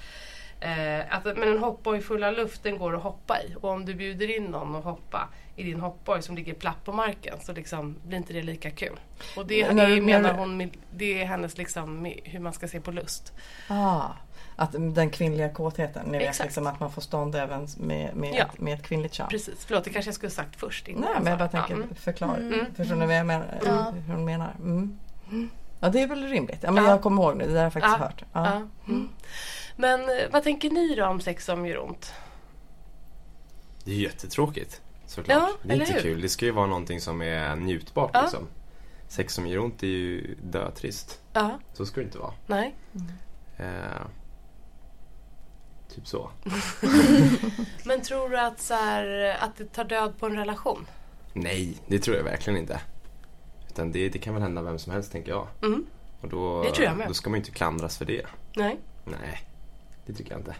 eh, 0.64 1.16
att, 1.18 1.24
Men 1.26 1.44
en 1.44 1.58
hoppborg 1.58 2.02
full 2.02 2.24
av 2.24 2.34
luft 2.34 2.64
den 2.64 2.78
går 2.78 2.96
att 2.96 3.04
hoppa 3.04 3.42
i. 3.42 3.56
Och 3.62 3.70
om 3.70 3.86
du 3.86 3.94
bjuder 3.94 4.38
in 4.38 4.44
någon 4.44 4.76
att 4.76 4.84
hoppa 4.84 5.30
i 5.56 5.64
din 5.64 5.80
hoppborg 5.80 6.22
som 6.22 6.36
ligger 6.36 6.54
platt 6.54 6.84
på 6.86 6.92
marken 6.92 7.38
så 7.42 7.54
liksom 7.54 7.96
blir 8.04 8.18
inte 8.18 8.34
det 8.34 8.42
lika 8.44 8.72
kul. 8.72 9.00
Och 9.38 9.46
det, 9.48 9.74
Men 9.74 9.90
du- 9.90 10.02
menar 10.02 10.34
hon, 10.34 10.72
det 10.92 11.22
är 11.22 11.26
hennes 11.26 11.58
liksom 11.58 12.14
hur 12.24 12.40
man 12.40 12.54
ska 12.54 12.68
se 12.68 12.80
på 12.82 12.92
lust. 12.92 13.34
Ah, 13.68 14.04
att 14.56 14.72
den 14.72 15.10
kvinnliga 15.10 15.50
kåtheten. 15.50 16.06
Ni 16.06 16.18
vet 16.18 16.40
liksom 16.40 16.68
att 16.68 16.80
man 16.80 16.92
får 16.92 17.02
stånd 17.02 17.36
även 17.36 17.68
med, 17.78 18.16
med, 18.16 18.36
Ja. 18.36 18.44
ett, 18.54 18.60
med 18.60 18.74
ett 18.74 18.84
kvinnligt 18.84 19.14
kön. 19.14 19.28
Precis, 19.30 19.66
förlåt 19.66 19.84
det 19.84 19.90
kanske 19.90 20.08
jag 20.10 20.16
skulle 20.16 20.30
sagt 20.30 20.56
först. 20.60 20.88
innan 20.88 21.02
Nej 21.02 21.12
men 21.22 21.28
jag 21.28 21.40
bara 21.40 21.50
tänker 21.50 21.70
Ja, 21.74 21.76
mm. 21.76 21.96
förklara. 21.96 22.38
Mm. 22.38 22.66
Förstår 22.76 22.96
ni 22.96 23.06
vad 23.06 23.16
jag 23.16 23.26
menar? 23.26 23.60
Ja. 23.66 23.92
Hur 24.08 24.14
hon 24.14 24.26
menar? 24.26 24.52
Mm. 24.60 25.00
Ja 25.80 25.90
det 25.90 26.02
är 26.02 26.08
väl 26.08 26.24
rimligt. 26.28 26.60
Ja, 26.62 26.72
men 26.72 26.84
Ja. 26.84 26.90
jag 26.90 27.02
kommer 27.02 27.24
ihåg 27.24 27.38
nu. 27.38 27.44
Det 27.46 27.50
där 27.52 27.58
har 27.58 27.64
jag 27.64 27.74
faktiskt 27.74 27.96
Ja. 28.34 28.42
hört. 28.42 28.74
Men 29.76 30.02
eh, 30.02 30.30
vad 30.32 30.44
tänker 30.44 30.70
ni 30.70 30.96
då 30.96 31.06
om 31.06 31.22
sex 31.22 31.46
som 31.46 31.66
gör 31.66 31.80
ont? 31.84 32.14
Det 33.84 33.92
är 33.92 33.96
ju 33.96 34.04
jättetråkigt. 34.04 34.82
Såklart. 35.06 35.38
Ja, 35.38 35.50
det 35.64 35.74
är 35.74 35.80
inte 35.80 35.94
hur? 35.94 36.02
kul. 36.02 36.22
Det 36.22 36.30
ska 36.30 36.46
ju 36.46 36.52
vara 36.52 36.66
någonting 36.68 37.02
som 37.02 37.22
är 37.22 37.56
njutbart 37.56 38.12
Ja. 38.14 38.22
liksom. 38.22 38.48
Sex 39.08 39.34
som 39.34 39.48
gör 39.48 39.60
ont 39.60 39.84
är 39.84 39.88
ju 39.88 40.36
dötrist. 40.44 41.22
Ja, 41.34 41.60
Så 41.74 41.86
ska 41.86 42.00
det 42.02 42.06
inte 42.06 42.18
vara. 42.18 42.34
nej. 42.48 42.76
Eh, 43.58 43.66
typ 45.96 46.08
så. 46.08 46.30
Men 47.86 48.02
tror 48.02 48.30
du 48.30 48.40
att, 48.40 48.60
så 48.62 48.74
här, 48.74 49.38
att 49.40 49.56
det 49.58 49.66
tar 49.66 49.84
död 49.84 50.14
på 50.20 50.26
en 50.26 50.36
relation? 50.36 50.86
Nej, 51.34 51.78
det 51.88 52.00
tror 52.00 52.18
jag 52.18 52.24
verkligen 52.24 52.60
inte. 52.60 52.82
Utan 53.70 53.92
det, 53.92 54.10
det 54.10 54.20
kan 54.20 54.34
väl 54.34 54.44
hända 54.44 54.62
vem 54.62 54.80
som 54.80 54.94
helst 54.94 55.12
tänker 55.12 55.32
jag. 55.32 55.48
Mm. 55.64 55.86
Och 56.22 56.30
då, 56.30 56.64
Det 56.64 56.72
tror 56.72 56.86
jag 56.86 56.98
med. 56.98 57.08
då 57.08 57.14
ska 57.14 57.30
man 57.30 57.38
ju 57.38 57.42
inte 57.42 57.52
klandras 57.52 57.98
för 57.98 58.06
det. 58.06 58.26
Nej. 58.56 58.80
Nej, 59.06 59.48
det 60.06 60.14
tycker 60.14 60.32
jag 60.32 60.40
inte. 60.40 60.56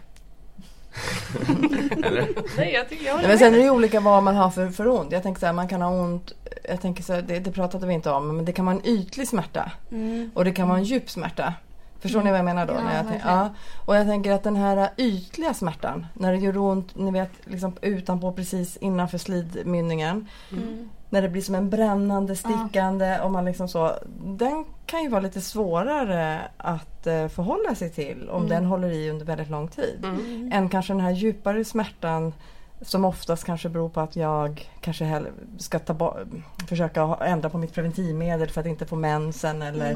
Eller? 2.06 2.28
Nej, 2.56 2.72
jag 2.72 2.88
tycker 2.88 3.06
jag 3.06 3.16
Nej, 3.16 3.28
men 3.28 3.38
sen 3.38 3.54
är 3.54 3.58
det 3.58 3.64
ju 3.64 3.70
olika 3.70 4.00
vad 4.00 4.22
man 4.22 4.36
har 4.36 4.50
för, 4.50 4.68
för 4.68 4.88
ont. 4.88 5.12
Jag 5.12 5.22
tänker 5.22 5.40
så 5.40 5.46
här, 5.46 5.52
man 5.52 5.68
kan 5.68 5.82
ha 5.82 5.90
ont, 5.90 6.32
jag 6.68 6.80
tänker 6.80 7.02
så 7.02 7.12
här, 7.12 7.22
det, 7.22 7.38
det 7.38 7.52
pratade 7.52 7.86
vi 7.86 7.94
inte 7.94 8.10
om, 8.10 8.36
men 8.36 8.44
det 8.44 8.52
kan 8.52 8.64
vara 8.66 8.76
en 8.76 8.86
ytlig 8.86 9.28
smärta. 9.28 9.72
Mm. 9.90 10.30
Och 10.34 10.44
det 10.44 10.52
kan 10.52 10.68
vara 10.68 10.78
en 10.78 10.84
djup 10.84 11.10
smärta. 11.10 11.54
Förstår 12.00 12.22
ni 12.22 12.30
vad 12.30 12.38
jag 12.38 12.44
menar 12.44 12.66
då? 12.66 12.74
Ja, 12.74 12.80
när 12.80 12.96
jag 12.96 13.06
tänk, 13.08 13.24
verkligen. 13.24 13.38
ja. 13.38 13.54
Och 13.86 13.96
jag 13.96 14.06
tänker 14.06 14.32
att 14.32 14.42
den 14.42 14.56
här 14.56 14.90
ytliga 14.96 15.54
smärtan, 15.54 16.06
när 16.14 16.32
det 16.32 16.38
gör 16.38 16.58
ont, 16.58 16.96
ni 16.96 17.10
vet, 17.10 17.30
liksom 17.44 17.76
utanpå 17.82 18.32
precis 18.32 18.76
innanför 18.76 19.18
slidmynningen. 19.18 20.28
Mm. 20.52 20.90
När 21.14 21.22
det 21.22 21.28
blir 21.28 21.42
som 21.42 21.54
en 21.54 21.70
brännande, 21.70 22.36
stickande 22.36 23.20
och 23.20 23.30
man 23.30 23.44
liksom 23.44 23.68
så. 23.68 23.92
Den 24.24 24.64
kan 24.86 25.02
ju 25.02 25.08
vara 25.08 25.20
lite 25.20 25.40
svårare 25.40 26.40
att 26.56 27.06
eh, 27.06 27.28
förhålla 27.28 27.74
sig 27.74 27.90
till 27.90 28.28
om 28.30 28.48
den 28.48 28.64
håller 28.64 28.88
i 28.88 29.10
under 29.10 29.26
väldigt 29.26 29.50
lång 29.50 29.68
tid. 29.68 30.04
Mm. 30.04 30.50
Än 30.52 30.68
kanske 30.68 30.92
den 30.92 31.00
här 31.00 31.10
djupare 31.10 31.64
smärtan 31.64 32.32
som 32.80 33.04
oftast 33.04 33.44
kanske 33.44 33.68
beror 33.68 33.88
på 33.88 34.00
att 34.00 34.16
jag 34.16 34.70
kanske 34.80 35.22
ska 35.58 35.78
ta 35.78 36.16
försöka 36.68 37.18
ändra 37.20 37.50
på 37.50 37.58
mitt 37.58 37.74
preventivmedel 37.74 38.50
för 38.50 38.60
att 38.60 38.66
inte 38.66 38.86
få 38.86 38.96
mensen 38.96 39.62
eller 39.62 39.90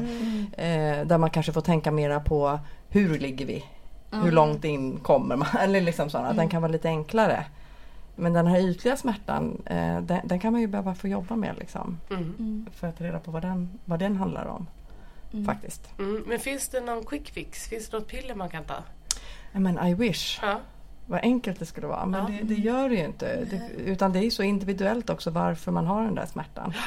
eh, 0.57 1.05
där 1.05 1.17
man 1.17 1.29
kanske 1.29 1.51
får 1.51 1.61
tänka 1.61 1.91
mera 1.91 2.19
på 2.19 2.59
hur 2.89 3.19
ligger 3.19 3.45
vi? 3.45 3.65
Hur 4.11 4.31
långt 4.31 4.65
in 4.65 4.99
kommer 4.99 5.35
man? 5.35 5.47
Eller 5.59 5.81
liksom 5.81 6.09
sådana. 6.09 6.33
Den 6.33 6.49
kan 6.49 6.61
vara 6.61 6.71
lite 6.71 6.87
enklare. 6.87 7.45
Men 8.19 8.33
den 8.33 8.47
här 8.47 8.59
ytliga 8.59 8.97
smärtan 8.97 9.61
eh, 9.65 10.01
den, 10.01 10.19
den 10.23 10.39
kan 10.39 10.51
man 10.51 10.61
ju 10.61 10.67
behöva 10.67 10.95
få 10.95 11.07
jobba 11.07 11.35
med 11.35 11.55
liksom. 11.59 11.97
Mm. 12.09 12.23
Mm. 12.39 12.65
För 12.73 12.87
att 12.87 12.97
ta 12.97 13.03
reda 13.03 13.19
på 13.19 13.31
vad 13.31 13.41
den, 13.41 13.69
vad 13.85 13.99
den 13.99 14.15
handlar 14.17 14.45
om. 14.45 14.67
Faktiskt. 15.45 15.99
Mm. 15.99 16.23
Men 16.27 16.39
finns 16.39 16.69
det 16.69 16.81
någon 16.81 17.05
quick 17.05 17.29
fix? 17.29 17.67
Finns 17.67 17.89
det 17.89 17.97
något 17.97 18.07
piller 18.07 18.35
man 18.35 18.49
kan 18.49 18.63
ta? 18.63 18.83
Ja, 19.51 19.59
Men 19.59 19.87
I 19.87 19.93
wish. 19.93 20.39
Ja. 20.41 20.59
Vad 21.05 21.19
enkelt 21.23 21.59
det 21.59 21.65
skulle 21.65 21.87
vara. 21.87 22.05
Men 22.05 22.21
Ja. 22.33 22.39
det, 22.41 22.55
det 22.55 22.61
gör 22.61 22.89
det 22.89 22.95
ju 22.95 23.05
inte. 23.05 23.45
Det, 23.45 23.69
utan 23.85 24.13
det 24.13 24.19
är 24.25 24.29
så 24.29 24.43
individuellt 24.43 25.09
också 25.09 25.29
varför 25.31 25.71
man 25.71 25.85
har 25.85 26.03
den 26.03 26.15
där 26.15 26.25
smärtan. 26.25 26.73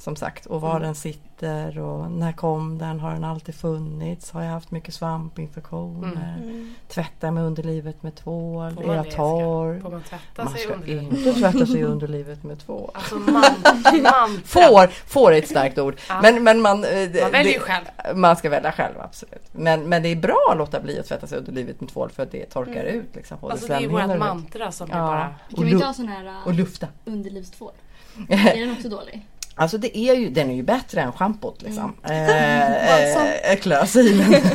Som 0.00 0.16
sagt. 0.16 0.46
Och 0.46 0.60
var 0.60 0.70
Mm. 0.70 0.82
den 0.82 0.94
sitter 0.94 1.78
och 1.78 2.10
när 2.10 2.32
kom 2.32 2.78
den? 2.78 3.00
Har 3.00 3.12
den 3.12 3.24
alltid 3.24 3.54
funnits? 3.54 4.30
Har 4.30 4.42
jag 4.42 4.50
haft 4.50 4.70
mycket 4.70 4.94
svampinfektioner? 4.94 6.36
Mm. 6.42 6.74
Tvätta 6.88 7.30
mig 7.30 7.42
underlivet 7.44 8.02
med 8.02 8.14
tvål? 8.16 8.78
Är 8.82 8.86
man 8.86 8.96
jag 8.96 9.10
torr? 9.10 9.80
Får 9.80 9.90
man 9.90 10.02
tvätta 10.02 10.44
Man 10.44 10.52
sig 10.52 10.62
ska 10.62 10.74
inte 10.90 11.32
tvätta 11.32 11.66
sig 11.66 11.82
underlivet 11.84 12.42
med 12.44 12.58
tvål. 12.58 12.90
Alltså 12.94 13.14
man, 13.14 13.32
mantra. 13.32 14.28
Får, 14.44 14.86
får 14.86 15.32
är 15.32 15.38
ett 15.38 15.48
starkt 15.48 15.78
ord. 15.78 15.96
Ja. 16.08 16.20
Men, 16.22 16.44
men 16.44 16.60
man, 16.60 16.84
eh, 16.84 16.90
Man 16.90 17.30
väljer 17.32 17.42
det- 17.42 17.58
själv. 17.60 17.84
Man 18.18 18.36
ska 18.36 18.50
välja 18.50 18.72
själv, 18.72 18.94
absolut. 19.00 19.48
Men, 19.52 19.82
men 19.88 20.02
det 20.02 20.08
är 20.08 20.16
bra 20.16 20.48
att 20.52 20.58
låta 20.58 20.80
bli 20.80 20.98
att 21.00 21.06
tvätta 21.06 21.26
sig 21.26 21.38
underlivet 21.38 21.80
med 21.80 21.90
tvål 21.90 22.10
för 22.10 22.22
att 22.22 22.30
det 22.32 22.46
torkar 22.46 22.84
ut. 22.84 23.16
Liksom, 23.16 23.38
Alltså 23.42 23.66
det 23.66 23.74
är 23.74 23.88
vårt 23.88 24.18
mantra 24.18 24.72
som 24.72 24.86
vi 24.86 24.92
Ja. 24.92 24.98
bara... 24.98 25.28
Kan 25.48 25.58
Och 25.58 25.64
vi 25.66 25.70
inte 25.70 25.86
ha 25.86 25.94
sån 25.94 26.08
här 26.08 26.34
och 26.46 26.54
lufta. 26.54 26.86
underlivstvål? 27.04 27.72
Är 28.28 28.60
den 28.66 28.72
också 28.72 28.88
dålig? 28.88 29.26
Alltså 29.60 29.78
det 29.78 29.98
är 29.98 30.14
ju, 30.14 30.30
den 30.30 30.50
är 30.50 30.54
ju 30.54 30.62
bättre 30.62 31.00
än 31.00 31.12
schampot 31.12 31.62
liksom. 31.62 31.94
Mm. 32.02 32.30
Eh, 32.30 33.00
eh. 33.10 33.14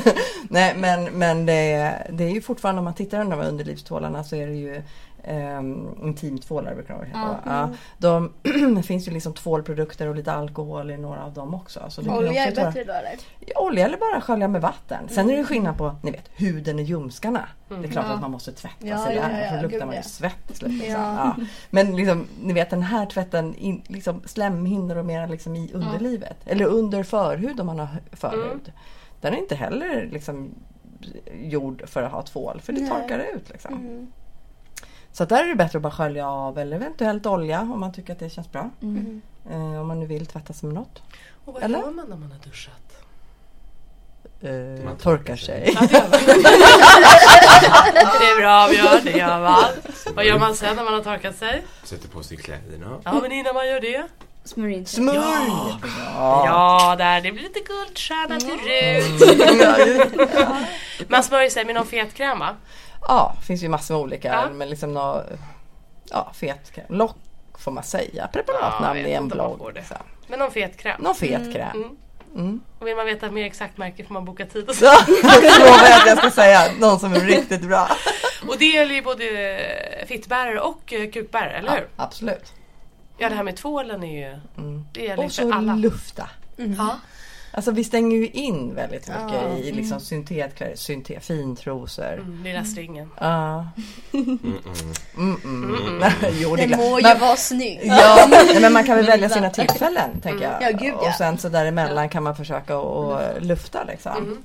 Nej 0.49 0.73
men, 0.77 1.03
men 1.03 1.45
det, 1.45 1.53
är- 1.53 2.07
det 2.13 2.23
är 2.23 2.29
ju 2.29 2.41
fortfarande 2.41 2.79
om 2.79 2.85
man 2.85 2.93
tittar 2.93 3.23
på 3.23 3.29
de 3.29 3.39
här 3.41 3.47
underlivstvålarna 3.49 4.23
så 4.23 4.35
är 4.35 4.47
det 4.47 4.53
ju 4.55 4.81
um, 5.27 5.97
intimtvålar 6.03 6.75
brukar 6.75 6.93
de 6.99 7.05
heta. 7.05 7.19
Va? 7.19 7.39
Ja, 7.45 7.69
de, 7.97 8.33
det 8.75 8.83
finns 8.83 9.07
ju 9.07 9.11
liksom 9.11 9.33
tvålprodukter 9.33 10.07
och 10.07 10.15
lite 10.15 10.31
alkohol 10.31 10.91
i 10.91 10.97
några 10.97 11.23
av 11.23 11.33
dem 11.33 11.53
också. 11.53 11.85
Så 11.89 12.01
det 12.01 12.09
Olja 12.09 12.45
är 12.45 12.55
bättre 12.55 12.83
då 12.83 12.93
eller? 12.93 13.15
Olja 13.55 13.85
eller 13.85 13.97
bara 13.97 14.21
skölja 14.21 14.47
med 14.47 14.61
vatten. 14.61 15.09
Sen 15.09 15.29
är 15.29 15.37
det 15.37 15.43
skillnad 15.43 15.77
på, 15.77 15.95
ni 16.01 16.11
vet, 16.11 16.29
huden 16.35 16.79
i 16.79 16.83
ljumskarna. 16.83 17.47
Det 17.67 17.75
är 17.75 17.91
klart 17.91 18.05
Ja. 18.09 18.13
att 18.13 18.21
man 18.21 18.31
måste 18.31 18.51
tvätta 18.51 18.87
Ja, 18.87 19.05
sig 19.05 19.15
ja, 19.15 19.21
där, 19.21 19.43
ja, 19.43 19.49
för 19.49 19.55
då 19.57 19.61
luktar 19.63 19.85
man 19.85 19.95
ju 19.95 20.03
svett 20.03 20.35
slut. 20.53 20.71
Liksom. 20.71 20.91
Ja. 21.01 21.33
Ja. 21.37 21.45
Men 21.69 21.95
liksom, 21.95 22.27
ni 22.41 22.53
vet 22.53 22.69
den 22.69 22.81
här 22.83 23.05
tvätten, 23.05 23.55
in, 23.55 23.81
liksom 23.87 24.21
slemhinnor 24.25 24.95
och 24.97 25.05
mera 25.05 25.25
liksom 25.25 25.55
i 25.55 25.73
underlivet. 25.73 26.37
Eller 26.45 26.65
under 26.65 27.03
förhud 27.03 27.59
om 27.59 27.65
man 27.65 27.79
har 27.79 27.87
förhud. 28.11 28.71
Den 29.21 29.33
är 29.33 29.37
inte 29.37 29.55
heller 29.55 30.09
liksom 30.11 30.49
gjord 31.33 31.83
för 31.89 32.03
att 32.03 32.11
ha 32.11 32.21
tvål, 32.21 32.61
för 32.63 32.73
det 32.73 32.81
Nej. 32.81 32.89
torkar 32.89 33.19
ut. 33.35 33.49
Liksom. 33.49 34.07
Mm. 35.15 35.27
Så 35.29 35.35
där 35.35 35.43
är 35.43 35.47
det 35.47 35.55
bättre 35.55 35.77
att 35.77 35.81
bara 35.81 35.91
skölja 35.93 36.29
av 36.29 36.57
eller 36.59 36.75
eventuellt 36.75 37.25
olja 37.25 37.61
om 37.61 37.79
man 37.79 37.93
tycker 37.93 38.13
att 38.13 38.19
det 38.19 38.29
känns 38.29 38.51
bra. 38.51 38.69
Mm. 38.81 39.21
Eh, 39.51 39.81
om 39.81 39.87
man 39.87 39.99
nu 39.99 40.05
vill 40.05 40.25
tvätta 40.25 40.53
sig 40.53 40.67
med 40.67 40.75
något. 40.75 41.01
Och 41.45 41.53
vad 41.53 41.63
Eller? 41.63 41.79
gör 41.79 41.91
man 41.91 42.05
när 42.09 42.17
man 42.17 42.31
har 42.31 42.39
duschat? 42.39 42.71
Eh, 44.41 44.85
Man 44.85 44.97
torkar 44.97 45.35
sig. 45.35 45.71
Ja, 45.73 45.81
det 48.19 48.25
är 48.25 48.39
bra 48.39 48.67
Björn, 48.69 49.01
det 49.05 49.11
gör 49.11 49.39
man. 49.39 49.63
Vad 50.15 50.25
gör 50.25 50.39
man 50.39 50.55
sen 50.55 50.75
när 50.75 50.83
man 50.83 50.93
har 50.93 51.01
torkat 51.01 51.35
sig? 51.37 51.63
Sätter 51.83 52.07
på 52.09 52.23
sig 52.23 52.37
kläderna. 52.37 52.99
Ja 53.03 53.19
men 53.21 53.31
innan 53.31 53.53
man 53.55 53.67
gör 53.67 53.81
det? 53.81 54.07
Smörj 54.43 54.73
in 54.73 54.85
sig. 54.85 54.95
Smörj! 55.03 55.17
Ja. 56.15 56.43
Ja, 56.45 56.95
där, 56.97 57.21
det 57.21 57.31
blir 57.31 57.43
lite 57.43 57.59
guldstjärna 57.59 58.39
till 58.39 58.49
Rut. 58.49 60.31
Ja. 60.33 60.57
Man 61.07 61.23
smörjer 61.23 61.49
sig 61.49 61.65
med 61.65 61.75
någon 61.75 61.87
fetkräm 61.87 62.39
va? 62.39 62.55
Ja, 63.07 63.33
det 63.39 63.45
finns 63.45 63.63
ju 63.63 63.69
massor 63.69 63.93
med 63.95 64.01
olika. 64.03 64.27
Ja. 64.27 64.49
Men 64.53 64.69
liksom 64.69 64.93
nå, 64.93 65.23
ja, 66.11 66.31
fet 66.35 66.71
kräm. 66.71 66.85
Lock 66.89 67.15
får 67.59 67.71
man 67.71 67.83
säga. 67.83 68.27
Preparatnamn 68.33 68.99
Ja, 68.99 69.07
i 69.07 69.13
en 69.13 69.27
blogg. 69.27 69.71
liksom. 69.75 69.97
Med 70.27 70.39
någon 70.39 70.51
fetkräm. 70.51 71.01
Någon 71.01 71.15
fet 71.15 71.53
kräm. 71.53 71.71
Mm. 71.75 71.89
Mm. 72.35 72.61
Och 72.79 72.87
vill 72.87 72.95
man 72.95 73.05
veta 73.05 73.31
mer 73.31 73.45
exakt 73.45 73.77
märke 73.77 74.05
får 74.05 74.13
man 74.13 74.25
boka 74.25 74.45
tid 74.45 74.69
och 74.69 74.75
så. 74.75 74.85
Så, 74.85 74.85
jag 75.05 75.59
lovar 75.59 75.99
att 76.01 76.07
jag 76.07 76.17
ska 76.17 76.31
säga 76.31 76.71
någon 76.79 76.99
som 76.99 77.13
är 77.13 77.19
riktigt 77.19 77.61
bra. 77.61 77.87
Och 78.47 78.55
det 78.59 78.65
gäller 78.65 78.95
ju 78.95 79.01
både 79.01 79.25
fittbärare 80.07 80.59
och 80.61 80.93
eh, 80.93 81.11
kukbärare, 81.11 81.51
eller 81.57 81.71
hur? 81.71 81.77
Ja, 81.95 82.03
absolut. 82.03 82.53
Ja, 83.17 83.29
det 83.29 83.35
här 83.35 83.43
med 83.43 83.55
tvålen 83.57 84.03
är 84.03 84.29
ju... 84.29 84.39
Det 84.91 85.01
gäller 85.01 85.23
ju 85.23 85.27
Och 85.27 85.33
för 85.33 85.43
så 85.43 85.53
alla. 85.53 85.75
lufta. 85.75 86.29
Ja. 86.55 86.99
Alltså 87.55 87.71
vi 87.71 87.83
stänger 87.83 88.17
ju 88.17 88.27
in 88.29 88.75
väldigt 88.75 89.07
mycket 89.07 89.33
Ja. 89.33 89.57
i 89.57 89.71
liksom 89.71 89.99
syntetkläder, 89.99 90.75
syntet, 90.75 91.25
fintrosor. 91.25 92.13
Mm, 92.13 92.43
lilla 92.43 92.63
stringen. 92.63 93.09
Ja. 93.19 93.67
Mm, 94.13 94.39
mm. 94.43 95.35
Mm, 95.43 95.75
mm. 96.01 96.11
jo, 96.33 96.55
det 96.55 96.67
klart. 96.67 96.79
må 96.79 96.99
ju 96.99 97.03
Men- 97.03 97.19
vara 97.19 97.35
snygg. 97.35 97.79
Ja, 97.83 98.25
nej, 98.29 98.61
men 98.61 98.73
man 98.73 98.83
kan 98.83 98.95
väl 98.97 99.05
välja 99.05 99.29
sina 99.29 99.49
tillfällen 99.59 100.21
tänker 100.21 100.43
jag. 100.45 100.61
Ja, 100.71 100.77
gud, 100.77 100.93
ja. 101.01 101.07
Och 101.09 101.13
sen 101.13 101.37
så 101.37 101.49
däremellan 101.49 102.09
kan 102.09 102.23
man 102.23 102.35
och, 102.77 103.11
och 103.13 103.41
lufta 103.41 103.83
liksom. 103.83 104.37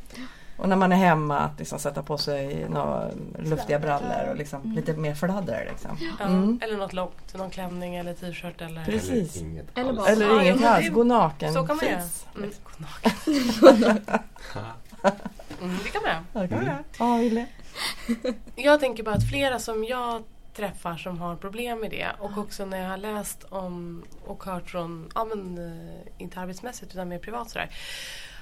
Och 0.60 0.68
när 0.68 0.76
man 0.76 0.92
är 0.92 0.96
hemma 0.96 1.38
att 1.38 1.58
liksom 1.58 1.78
sätta 1.78 2.02
på 2.02 2.18
sig 2.18 2.66
några 2.68 3.10
luftiga 3.38 3.78
brallor 3.78 4.28
och 4.30 4.36
liksom 4.36 4.72
lite 4.72 4.92
mer 4.92 5.14
fladder 5.14 5.66
liksom. 5.70 5.98
Ja. 6.18 6.24
Mm. 6.26 6.60
Eller 6.62 6.76
något 6.76 6.92
långt, 6.92 7.34
någon 7.34 7.50
klänning 7.50 7.96
eller 7.96 8.14
t-shirt 8.14 8.60
eller... 8.60 8.84
Precis. 8.84 9.36
Eller 9.36 9.46
inget 9.50 9.66
Eller 9.78 9.88
alls. 9.88 9.98
bara- 9.98 10.08
Eller 10.08 10.26
Ja, 10.26 10.34
ja, 10.34 10.42
inget 10.42 10.60
men 10.60 10.68
alls, 10.72 10.88
gå 10.88 11.04
naken 11.04 11.52
Så 11.54 11.66
kan 11.66 11.76
man 11.76 11.86
göra. 11.86 12.02
Mm. 12.36 12.50
gå 12.64 12.70
naken. 12.78 14.00
Mm, 15.62 15.76
det 15.84 15.88
kan 15.90 16.02
man 16.02 16.10
göra. 16.10 16.24
Ja, 16.32 16.40
det 16.40 16.48
kan 16.48 16.56
man 16.58 16.66
göra. 16.66 16.84
Ja, 16.98 17.16
vill 17.16 17.34
det. 17.34 17.46
Jag 18.62 18.80
tänker 18.80 19.02
bara 19.02 19.14
att 19.14 19.30
flera 19.30 19.58
som 19.58 19.84
jag 19.84 20.22
träffar 20.56 20.96
som 20.96 21.18
har 21.18 21.36
problem 21.36 21.80
med 21.80 21.90
det 21.90 22.06
och 22.18 22.38
också 22.38 22.64
när 22.66 22.78
jag 22.82 22.88
har 22.90 22.96
läst 22.96 23.44
om 23.48 24.02
och 24.26 24.44
hört 24.44 24.70
från, 24.70 25.10
ja 25.14 25.24
men 25.24 25.58
eh, 25.58 26.22
inte 26.22 26.40
arbetsmässigt 26.40 26.92
utan 26.94 27.08
mer 27.08 27.18
privat 27.18 27.50
sådär. 27.50 27.70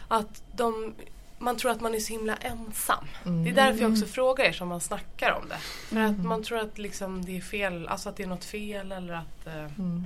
Att 0.09 0.43
de, 0.57 0.95
man 1.39 1.57
tror 1.57 1.71
att 1.71 1.81
man 1.81 1.95
är 1.95 1.99
så 1.99 2.13
himla 2.13 2.37
ensam. 2.37 3.05
Det 3.45 3.51
är 3.51 3.55
därför 3.55 3.81
jag 3.83 3.91
också 3.93 4.07
frågar 4.07 4.45
er 4.45 4.53
som 4.53 4.69
man 4.69 4.81
snackar 4.81 5.33
om 5.43 5.49
det. 5.49 5.57
För 5.59 6.01
att 6.01 6.25
man 6.25 6.43
tror 6.43 6.59
att 6.59 6.79
liksom 6.79 7.25
det 7.25 7.37
är 7.37 7.41
fel, 7.41 7.89
alltså 7.89 8.09
att 8.09 8.17
det 8.17 8.23
är 8.23 8.27
något 8.27 8.45
fel 8.45 8.93
eller 8.93 9.15
att 9.15 9.47
eh, 9.47 9.55
Mm. 9.79 10.05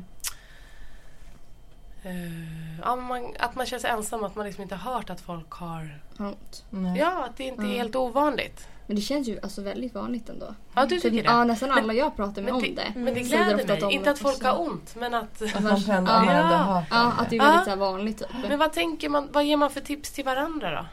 eh, 2.03 2.79
ja, 2.83 2.97
men 2.97 3.05
man, 3.05 3.35
att 3.39 3.55
man 3.55 3.67
känner 3.67 3.81
sig 3.81 3.91
ensam, 3.91 4.25
att 4.25 4.35
man 4.37 4.47
liksom 4.47 4.63
inte 4.63 4.75
har 4.75 4.95
hört 4.95 5.11
att 5.11 5.21
folk 5.21 5.51
har. 5.51 5.99
Nej. 6.71 6.99
Ja, 6.99 7.25
att 7.25 7.37
det 7.37 7.45
inte 7.45 7.63
är 7.63 7.67
helt 7.67 7.97
ovanligt. 7.97 8.69
Men 8.87 8.97
det 8.97 9.03
känns 9.03 9.29
ju 9.29 9.41
alltså 9.43 9.63
väldigt 9.63 9.95
vanligt 9.95 10.29
ändå. 10.29 10.55
Ja, 10.75 10.87
du 10.87 11.01
tycker 11.01 11.25
ja, 11.25 11.33
det? 11.39 11.45
nästan 11.45 11.71
alla 11.71 11.93
jag 11.95 12.17
pratar 12.17 12.35
med 12.43 12.45
Men 12.45 12.55
om 12.55 12.61
det, 12.63 12.75
det. 12.75 12.93
men 13.01 13.15
det 13.15 13.21
gläder 13.21 13.57
mig. 13.57 13.81
de 13.81 13.91
Inte 13.91 14.11
att 14.11 14.19
folk 14.19 14.43
har 14.43 14.61
ont, 14.61 14.95
men 14.97 15.15
att... 15.15 15.43
Att 15.43 15.63
man 15.63 15.81
känner 15.81 15.99
att 16.19 16.25
man 16.27 16.35
Ja. 16.35 16.43
ändå 16.43 16.55
har 16.57 16.75
hört 16.75 16.85
Ja, 16.91 17.13
att 17.19 17.31
det 17.31 17.37
är 17.37 17.39
Ja. 17.45 17.51
väldigt 17.51 17.69
här 17.69 17.77
vanligt 17.77 18.19
typ. 18.19 18.29
Men 18.49 18.59
vad 18.59 18.73
tänker 18.73 19.09
man, 19.09 19.29
vad 19.33 19.45
ger 19.45 19.57
man 19.57 19.71
för 19.71 19.81
tips 19.81 20.13
till 20.13 20.25
varandra 20.25 20.71
då? 20.71 20.87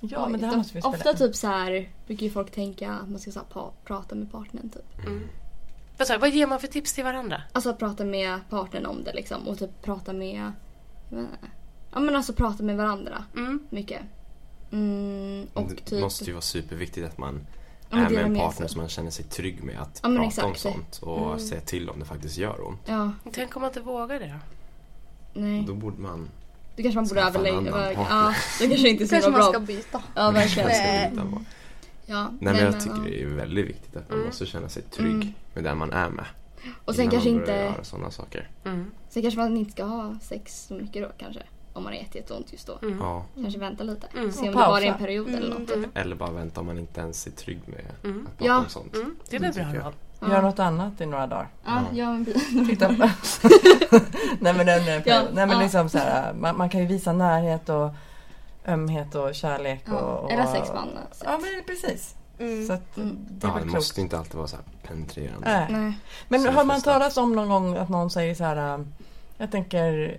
Ja, 0.00 0.28
men 0.28 0.40
det 0.40 0.46
här 0.46 0.56
måste 0.56 0.74
vi 0.74 0.80
spela 0.80 0.94
Ofta 0.96 1.10
in. 1.10 1.16
typ 1.16 1.34
så 1.36 1.46
här 1.46 1.88
brukar 2.06 2.22
ju 2.26 2.30
folk 2.30 2.50
tänka 2.50 2.92
att 2.92 3.08
man 3.08 3.18
ska 3.20 3.30
så 3.30 3.38
här, 3.38 3.46
pa- 3.46 3.72
prata 3.84 4.14
med 4.14 4.32
partnern 4.32 4.70
typ. 4.70 4.84
Vad, 5.98 6.08
sa 6.08 6.18
vad 6.18 6.30
ger 6.30 6.46
man 6.46 6.60
för 6.60 6.66
tips 6.66 6.92
till 6.92 7.04
varandra? 7.04 7.42
Alltså 7.52 7.70
att 7.70 7.78
prata 7.78 8.04
med 8.04 8.38
partnern 8.50 8.86
om 8.86 9.04
det 9.04 9.12
liksom 9.12 9.48
och 9.48 9.58
typ 9.58 9.82
prata 9.82 10.12
med... 10.12 10.52
inte. 11.12 11.26
Ja 11.92 12.00
men 12.00 12.16
alltså 12.16 12.32
prata 12.32 12.62
med 12.62 12.76
varandra 12.76 13.24
Mm. 13.36 13.60
mycket. 13.70 14.00
Mm, 14.72 15.46
och 15.54 15.68
det 15.68 15.74
typ... 15.76 16.00
måste 16.00 16.24
ju 16.24 16.32
vara 16.32 16.42
superviktigt 16.42 17.06
att 17.06 17.18
man 17.18 17.46
Ja, 17.90 17.96
är 17.98 18.10
med 18.10 18.24
en 18.24 18.34
partner 18.36 18.66
som 18.66 18.80
man 18.80 18.88
känner 18.88 19.10
sig 19.10 19.24
trygg 19.24 19.64
med 19.64 19.80
att 19.80 20.00
Ja, 20.02 20.08
prata 20.08 20.20
om 20.44 20.52
exakt. 20.52 20.60
sånt 20.60 20.98
och 21.02 21.40
säga 21.40 21.60
till 21.60 21.90
om 21.90 21.98
det 21.98 22.04
faktiskt 22.04 22.36
gör 22.36 22.66
ont. 22.68 22.80
Ja, 22.86 23.12
Tänk 23.32 23.56
om 23.56 23.62
man 23.62 23.70
inte 23.70 23.80
vågar 23.80 24.20
det 24.20 24.26
då? 24.26 24.38
nej. 25.40 25.64
Då 25.66 25.74
borde 25.74 26.00
man 26.00 26.28
Då 26.82 26.92
kanske 26.92 26.96
man 27.00 27.08
borde 27.08 27.20
överlägga. 27.22 27.92
Ja, 27.92 28.34
det 28.60 28.68
kanske 28.68 28.88
inte 28.88 29.04
är 29.04 29.06
så 29.06 29.10
Kanske 29.10 29.30
himla 29.30 29.38
man 29.44 29.52
bra. 29.52 29.60
ska 29.60 29.60
byta. 29.60 30.02
Ja, 30.14 30.30
verkligen. 30.30 31.16
Man 31.16 31.30
ska 31.32 31.40
Ja, 32.06 32.28
Nej 32.40 32.54
men 32.54 32.64
jag 32.64 32.80
tycker 32.80 32.96
ja. 32.96 33.02
det 33.04 33.22
är 33.22 33.26
väldigt 33.26 33.66
viktigt 33.66 33.96
att 33.96 34.08
man 34.08 34.18
Mm. 34.18 34.26
måste 34.26 34.46
känna 34.46 34.68
sig 34.68 34.82
trygg 34.82 35.12
Mm. 35.14 35.32
med 35.54 35.64
den 35.64 35.78
man 35.78 35.92
är 35.92 36.08
med. 36.10 36.24
Och 36.84 36.94
sen 36.94 37.10
kanske 37.10 37.30
man 37.30 37.40
inte... 37.40 37.52
göra 37.52 37.84
sådana 37.84 38.10
saker. 38.10 38.48
Mm. 38.64 38.90
Sen 39.08 39.22
kanske 39.22 39.40
man 39.40 39.56
inte 39.56 39.72
ska 39.72 39.84
ha 39.84 40.16
sex 40.22 40.66
så 40.68 40.74
mycket 40.74 41.02
då 41.02 41.08
kanske. 41.18 41.42
Om 41.72 41.82
man 41.84 41.92
har 41.92 42.00
jätte- 42.00 42.18
jätteont 42.18 42.52
just 42.52 42.66
då. 42.66 42.78
Mm. 42.82 42.98
Ja. 43.00 43.24
Kanske 43.34 43.58
vänta 43.60 43.84
lite. 43.84 44.06
Mm. 44.16 44.32
Se 44.32 44.38
om 44.40 44.44
det 44.46 44.50
är 44.50 44.52
pausa. 44.64 44.84
en 44.84 44.98
period 44.98 45.28
eller 45.34 45.58
något. 45.58 45.70
Mm. 45.70 45.90
Eller 45.94 46.16
bara 46.16 46.30
vänta 46.30 46.60
om 46.60 46.66
man 46.66 46.78
inte 46.78 47.00
ens 47.00 47.26
är 47.26 47.30
trygg 47.30 47.60
med 47.66 47.84
Mm. 48.04 48.26
att 48.26 48.38
prata 48.38 48.44
Ja. 48.50 48.58
om 48.58 48.68
sånt. 48.68 48.94
Mm. 48.94 49.16
Det 49.30 49.36
är 49.36 49.40
väl 49.40 49.52
bra 49.52 49.92
råd? 50.20 50.30
Ja. 50.30 50.34
Gör 50.34 50.42
något 50.42 50.58
annat 50.58 51.00
i 51.00 51.06
några 51.06 51.26
dagar. 51.26 51.48
Ja, 51.64 51.82
ja 51.92 52.12
men. 52.12 52.24
Titta 52.66 52.88
på. 52.88 52.94
nej 54.40 54.54
men, 54.54 54.66
nej, 54.66 54.82
nej, 54.86 55.02
Ja, 55.06 55.22
nej, 55.22 55.46
men 55.46 55.50
ja. 55.50 55.58
liksom 55.62 55.88
så 55.88 55.98
här, 55.98 56.32
man, 56.32 56.56
man 56.56 56.70
kan 56.70 56.80
ju 56.80 56.86
visa 56.86 57.12
närhet 57.12 57.68
och 57.68 57.90
ömhet 58.66 59.14
och 59.14 59.34
kärlek. 59.34 59.82
Ja, 59.86 59.92
Och, 59.94 60.24
och, 60.24 60.32
eller 60.32 60.46
sex 60.46 60.70
på 60.70 60.76
annat 60.78 61.14
sätt. 61.16 61.22
Ja 61.30 61.38
men 61.38 61.64
precis. 61.66 62.14
Mm. 62.38 62.66
Så 62.66 62.72
att, 62.72 62.96
Mm. 62.96 63.16
det 63.30 63.46
är 63.46 63.50
Ja, 63.50 63.58
det 63.58 63.66
måste 63.66 64.00
inte 64.00 64.18
alltid 64.18 64.34
vara 64.34 64.46
så 64.46 64.56
här 64.56 64.64
penetrerande. 64.88 65.48
Nej. 65.52 65.66
Nej. 65.80 65.92
Men 66.28 66.42
Så 66.42 66.50
har 66.50 66.64
man 66.64 66.80
talat 66.80 67.16
om 67.16 67.32
någon 67.32 67.48
gång 67.48 67.76
att 67.76 67.88
någon 67.88 68.10
säger 68.10 68.34
så 68.34 68.44
här. 68.44 68.74
äh, 68.78 68.84
Jag 69.38 69.50
tänker 69.50 70.16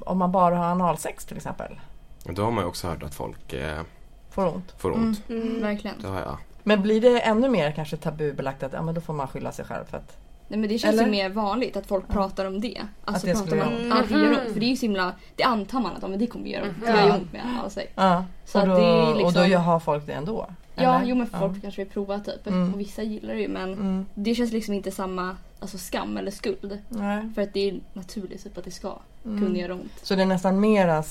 om 0.00 0.18
man 0.18 0.32
bara 0.32 0.56
har 0.56 0.64
analsex 0.64 1.24
till 1.24 1.36
exempel. 1.36 1.80
Då 2.24 2.44
har 2.44 2.50
man 2.50 2.64
ju 2.64 2.68
också 2.68 2.88
hört 2.88 3.02
att 3.02 3.14
folk 3.14 3.52
eh, 3.52 3.80
Får 4.30 4.46
ont. 4.54 4.74
får 4.78 4.92
ont. 4.92 5.22
Mm. 5.28 5.62
Verkligen. 5.62 5.96
Det 6.02 6.08
har 6.08 6.20
jag. 6.20 6.36
Men 6.66 6.82
blir 6.82 7.00
det 7.00 7.20
ännu 7.20 7.48
mer 7.48 7.70
kanske 7.72 7.96
tabubelagt 7.96 8.62
att 8.62 8.72
ja, 8.72 8.82
men 8.82 8.94
då 8.94 9.00
får 9.00 9.14
man 9.14 9.28
skylla 9.28 9.52
sig 9.52 9.64
själv 9.64 9.84
för 9.84 9.96
att 9.96 10.16
Nej 10.48 10.60
men 10.60 10.68
det 10.68 10.78
känns 10.78 10.94
Eller? 10.94 11.04
ju 11.04 11.10
mer 11.10 11.28
vanligt 11.28 11.76
att 11.76 11.86
folk 11.86 12.08
pratar 12.08 12.44
om 12.44 12.60
det. 12.60 12.80
Alltså 13.04 13.26
det 13.26 13.32
pratar 13.32 13.56
man 13.56 13.68
om 13.68 13.74
ont. 13.74 13.92
att 13.94 14.08
det 14.08 14.14
gör 14.14 14.30
ont. 14.30 14.38
Mhm. 14.44 14.52
För 14.52 14.60
det 14.60 14.66
är 14.66 14.70
ju 14.70 14.76
så 14.76 14.86
himla, 14.86 15.12
det 15.36 15.42
antar 15.42 15.80
man 15.80 15.92
att 15.96 16.02
ja, 16.02 16.08
men 16.08 16.18
det 16.18 16.26
kommer 16.26 16.46
göra 16.46 16.62
ont. 16.64 16.72
Det 16.80 16.86
Mhm. 16.86 16.96
gör 16.96 17.02
ju 17.04 17.08
Ja. 17.08 17.14
ont 17.16 17.32
med 17.32 17.42
analsex. 17.58 17.92
Ja, 17.94 18.24
Så 18.44 18.58
och, 18.58 18.62
att 18.62 18.68
då, 18.70 18.76
det 18.76 18.84
är 18.84 19.06
liksom- 19.14 19.42
och 19.42 19.48
då 19.50 19.56
har 19.58 19.80
folk 19.80 20.06
det 20.06 20.12
ändå? 20.12 20.46
Ja, 20.74 20.82
eller? 20.96 21.06
jo 21.08 21.16
men 21.16 21.26
folk 21.26 21.62
kanske 21.62 21.84
vill 21.84 21.92
prova 21.92 22.18
typ. 22.20 22.46
Mm. 22.46 22.74
Och 22.74 22.80
vissa 22.80 23.02
gillar 23.02 23.34
det 23.34 23.40
ju 23.40 23.48
men 23.48 23.72
Mm. 23.72 24.06
det 24.14 24.34
känns 24.34 24.52
liksom 24.52 24.74
inte 24.74 24.90
samma 24.90 25.36
alltså, 25.60 25.78
skam 25.78 26.16
eller 26.16 26.30
skuld. 26.30 26.78
Nej. 26.88 27.30
För 27.34 27.42
att 27.42 27.52
det 27.54 27.68
är 27.68 27.80
naturligt 27.92 28.44
typ 28.44 28.58
att 28.58 28.64
det 28.64 28.70
ska 28.70 28.98
Mm. 29.24 29.44
kunna 29.46 29.58
göra 29.58 29.74
ont. 29.74 29.92
Så 30.02 30.14
det 30.14 30.22
är 30.22 30.26
nästan 30.26 30.60
mera 30.60 31.04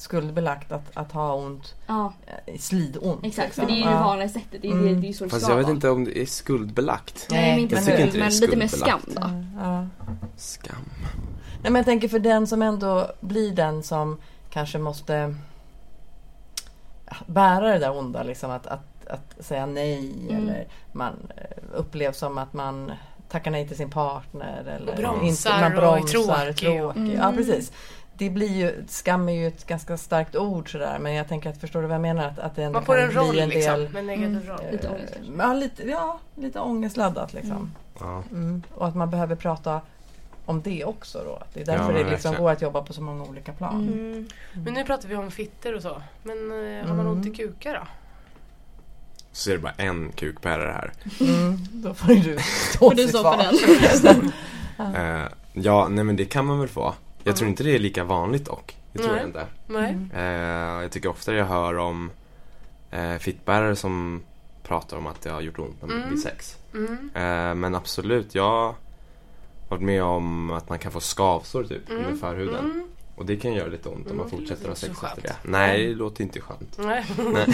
skuldbelagt 0.00 0.72
att, 0.72 0.90
att 0.96 1.12
ha 1.12 1.34
ont, 1.34 1.74
Ja, 1.86 2.12
eh, 2.46 2.58
slidont. 2.58 3.24
exakt. 3.24 3.48
liksom. 3.48 3.64
För 3.66 3.72
det 3.72 3.78
är 3.78 3.84
ju 3.84 3.84
det 3.90 3.94
vanliga 4.04 4.28
sättet. 4.28 4.62
Det 4.62 4.68
är, 4.68 4.72
Mm. 4.72 4.86
det, 4.86 4.94
det 5.00 5.08
är 5.08 5.12
så 5.12 5.24
det 5.24 5.30
Fast 5.30 5.42
ska 5.42 5.52
jag 5.52 5.58
vet 5.58 5.68
inte 5.68 5.90
om 5.90 6.04
det 6.04 6.18
är 6.22 6.26
skuldbelagt. 6.26 7.26
Nej, 7.30 7.50
men 7.50 7.58
inte 7.60 7.74
Jag 7.74 7.84
tycker 7.84 7.98
inte 7.98 8.12
det 8.18 8.24
är 8.24 8.30
men 8.30 8.40
lite 8.40 8.56
mer 8.56 8.68
skam 8.68 9.00
då. 9.06 9.22
Ja. 9.60 9.86
Skam. 10.36 10.76
Nej, 11.62 11.72
men 11.72 11.74
jag 11.74 11.84
tänker 11.84 12.08
för 12.08 12.18
den 12.18 12.46
som 12.46 12.62
ändå 12.62 13.10
blir 13.20 13.52
den 13.54 13.82
som 13.82 14.18
kanske 14.50 14.78
måste 14.78 15.34
bära 17.26 17.72
det 17.72 17.78
där 17.78 17.96
onda, 17.98 18.22
liksom 18.22 18.50
att, 18.50 18.66
att, 18.66 19.06
att 19.06 19.44
säga 19.44 19.66
nej 19.66 20.14
Mm. 20.30 20.42
eller 20.42 20.66
man 20.92 21.12
eh, 21.36 21.44
upplevs 21.74 22.18
som 22.18 22.38
att 22.38 22.52
man 22.52 22.92
tackar 23.28 23.50
nej 23.50 23.68
till 23.68 23.76
sin 23.76 23.90
partner 23.90 24.64
eller 24.80 24.96
bromsar 24.96 25.50
man 25.60 25.76
och 25.76 25.82
är 25.82 25.96
bromsar, 25.96 26.34
tråkig 26.52 26.56
tråkig. 26.56 26.84
och- 26.84 26.96
Mm. 26.96 27.16
Ja, 27.16 27.32
precis. 27.36 27.72
Det 28.18 28.30
blir 28.30 28.48
ju, 28.56 28.84
skam 28.88 29.28
är 29.28 29.32
ju 29.32 29.46
ett 29.46 29.66
ganska 29.66 29.96
starkt 29.96 30.36
ord 30.36 30.72
sådär 30.72 30.98
men 30.98 31.14
jag 31.14 31.28
tänker 31.28 31.50
att 31.50 31.58
förstår 31.60 31.80
du 31.82 31.86
vad 31.86 31.94
jag 31.94 32.00
menar? 32.02 32.28
Att, 32.28 32.38
att 32.38 32.56
det 32.56 32.62
ändå 32.62 32.78
Man 32.78 32.84
får 32.86 32.98
en 32.98 33.10
roll 33.10 33.38
en 33.38 33.48
liksom, 33.48 33.74
del 33.80 33.88
med 33.92 34.04
negativ 34.04 34.26
Mm. 34.36 34.46
roll. 34.48 34.60
Lite 34.72 34.88
ångest 34.88 35.14
ja, 35.38 35.52
lite, 35.52 35.88
ja, 35.88 36.18
lite 36.34 36.60
ångestladdat 36.60 37.32
liksom. 37.32 37.74
Ja. 38.00 38.22
Mm. 38.30 38.62
Och 38.74 38.88
att 38.88 38.94
man 38.96 39.10
behöver 39.10 39.36
prata 39.36 39.80
om 40.44 40.62
det 40.62 40.84
också 40.84 41.18
då. 41.24 41.42
Det 41.54 41.60
är 41.60 41.64
därför 41.66 41.92
Ja, 41.98 42.04
det 42.04 42.10
liksom 42.10 42.34
går 42.34 42.50
att 42.50 42.62
jobba 42.62 42.82
på 42.82 42.92
så 42.92 43.02
många 43.02 43.24
olika 43.24 43.52
plan. 43.52 43.74
Mm. 43.88 43.98
Mm. 44.12 44.28
Men 44.64 44.74
nu 44.74 44.84
pratar 44.84 45.08
vi 45.08 45.14
om 45.16 45.30
fitter 45.30 45.74
och 45.74 45.82
så. 45.82 46.02
Men 46.22 46.38
eh, 46.50 46.86
har 46.88 46.94
man 46.94 47.06
Mm. 47.06 47.12
ont 47.12 47.26
i 47.26 47.30
kukar 47.30 47.74
då? 47.74 47.86
Så 49.32 49.50
är 49.50 49.54
det 49.54 49.60
bara 49.60 49.72
en 49.76 50.12
kukbärare 50.14 50.72
här. 50.72 50.92
Mm. 51.20 51.56
Då 51.72 51.94
får 51.94 52.08
du 52.14 52.38
stå 52.70 52.78
Får 52.78 52.94
du 52.94 53.08
stå 53.08 53.22
för 53.22 54.02
den. 54.02 54.32
Eh, 54.94 55.24
ja, 55.52 55.88
nej 55.88 56.04
men 56.04 56.16
det 56.16 56.24
kan 56.24 56.46
man 56.46 56.58
väl 56.60 56.68
få. 56.68 56.94
Jag 57.28 57.36
tror 57.36 57.48
inte 57.50 57.62
det 57.62 57.74
är 57.74 57.78
lika 57.78 58.04
vanligt 58.04 58.44
dock. 58.44 58.76
Det 58.92 58.98
tror 58.98 59.10
Nej. 59.12 59.18
jag 59.20 59.28
inte. 59.28 59.46
Nej? 59.66 59.96
Eh, 60.14 60.82
jag 60.82 60.90
tycker 60.92 61.08
ofta 61.08 61.34
jag 61.34 61.44
hör 61.44 61.78
om 61.78 62.10
eh, 62.90 63.16
fittbärare 63.16 63.76
som 63.76 64.22
pratar 64.62 64.96
om 64.96 65.06
att 65.06 65.20
det 65.22 65.30
har 65.30 65.40
gjort 65.40 65.58
ont 65.58 65.82
när 65.82 65.88
man 65.88 65.96
Mm. 65.96 66.10
vid 66.10 66.20
sex. 66.20 66.56
Mm. 66.74 67.10
Eh, 67.14 67.54
men 67.54 67.74
absolut, 67.74 68.34
jag 68.34 68.44
har 68.50 68.74
varit 69.68 69.82
med 69.82 70.02
om 70.02 70.50
att 70.50 70.68
man 70.68 70.78
kan 70.78 70.92
få 70.92 71.00
skavsår 71.00 71.64
typ 71.64 71.90
Mm. 71.90 72.02
med 72.02 72.20
förhuden. 72.20 72.88
Mm. 73.18 73.20
Och 73.20 73.26
det 73.26 73.36
kan 73.36 73.52
göra 73.52 73.68
lite 73.68 73.88
ont 73.88 73.96
om 73.98 74.04
Mm, 74.06 74.16
man 74.16 74.30
fortsätter 74.30 74.68
ha 74.68 74.74
sex 74.74 74.92
efter 75.02 75.22
det. 75.22 75.34
Nej, 75.42 75.86
det 75.88 75.94
låter 75.94 76.22
inte 76.22 76.40
skönt. 76.40 76.78
Nej. 76.78 77.04
Nej. 77.32 77.46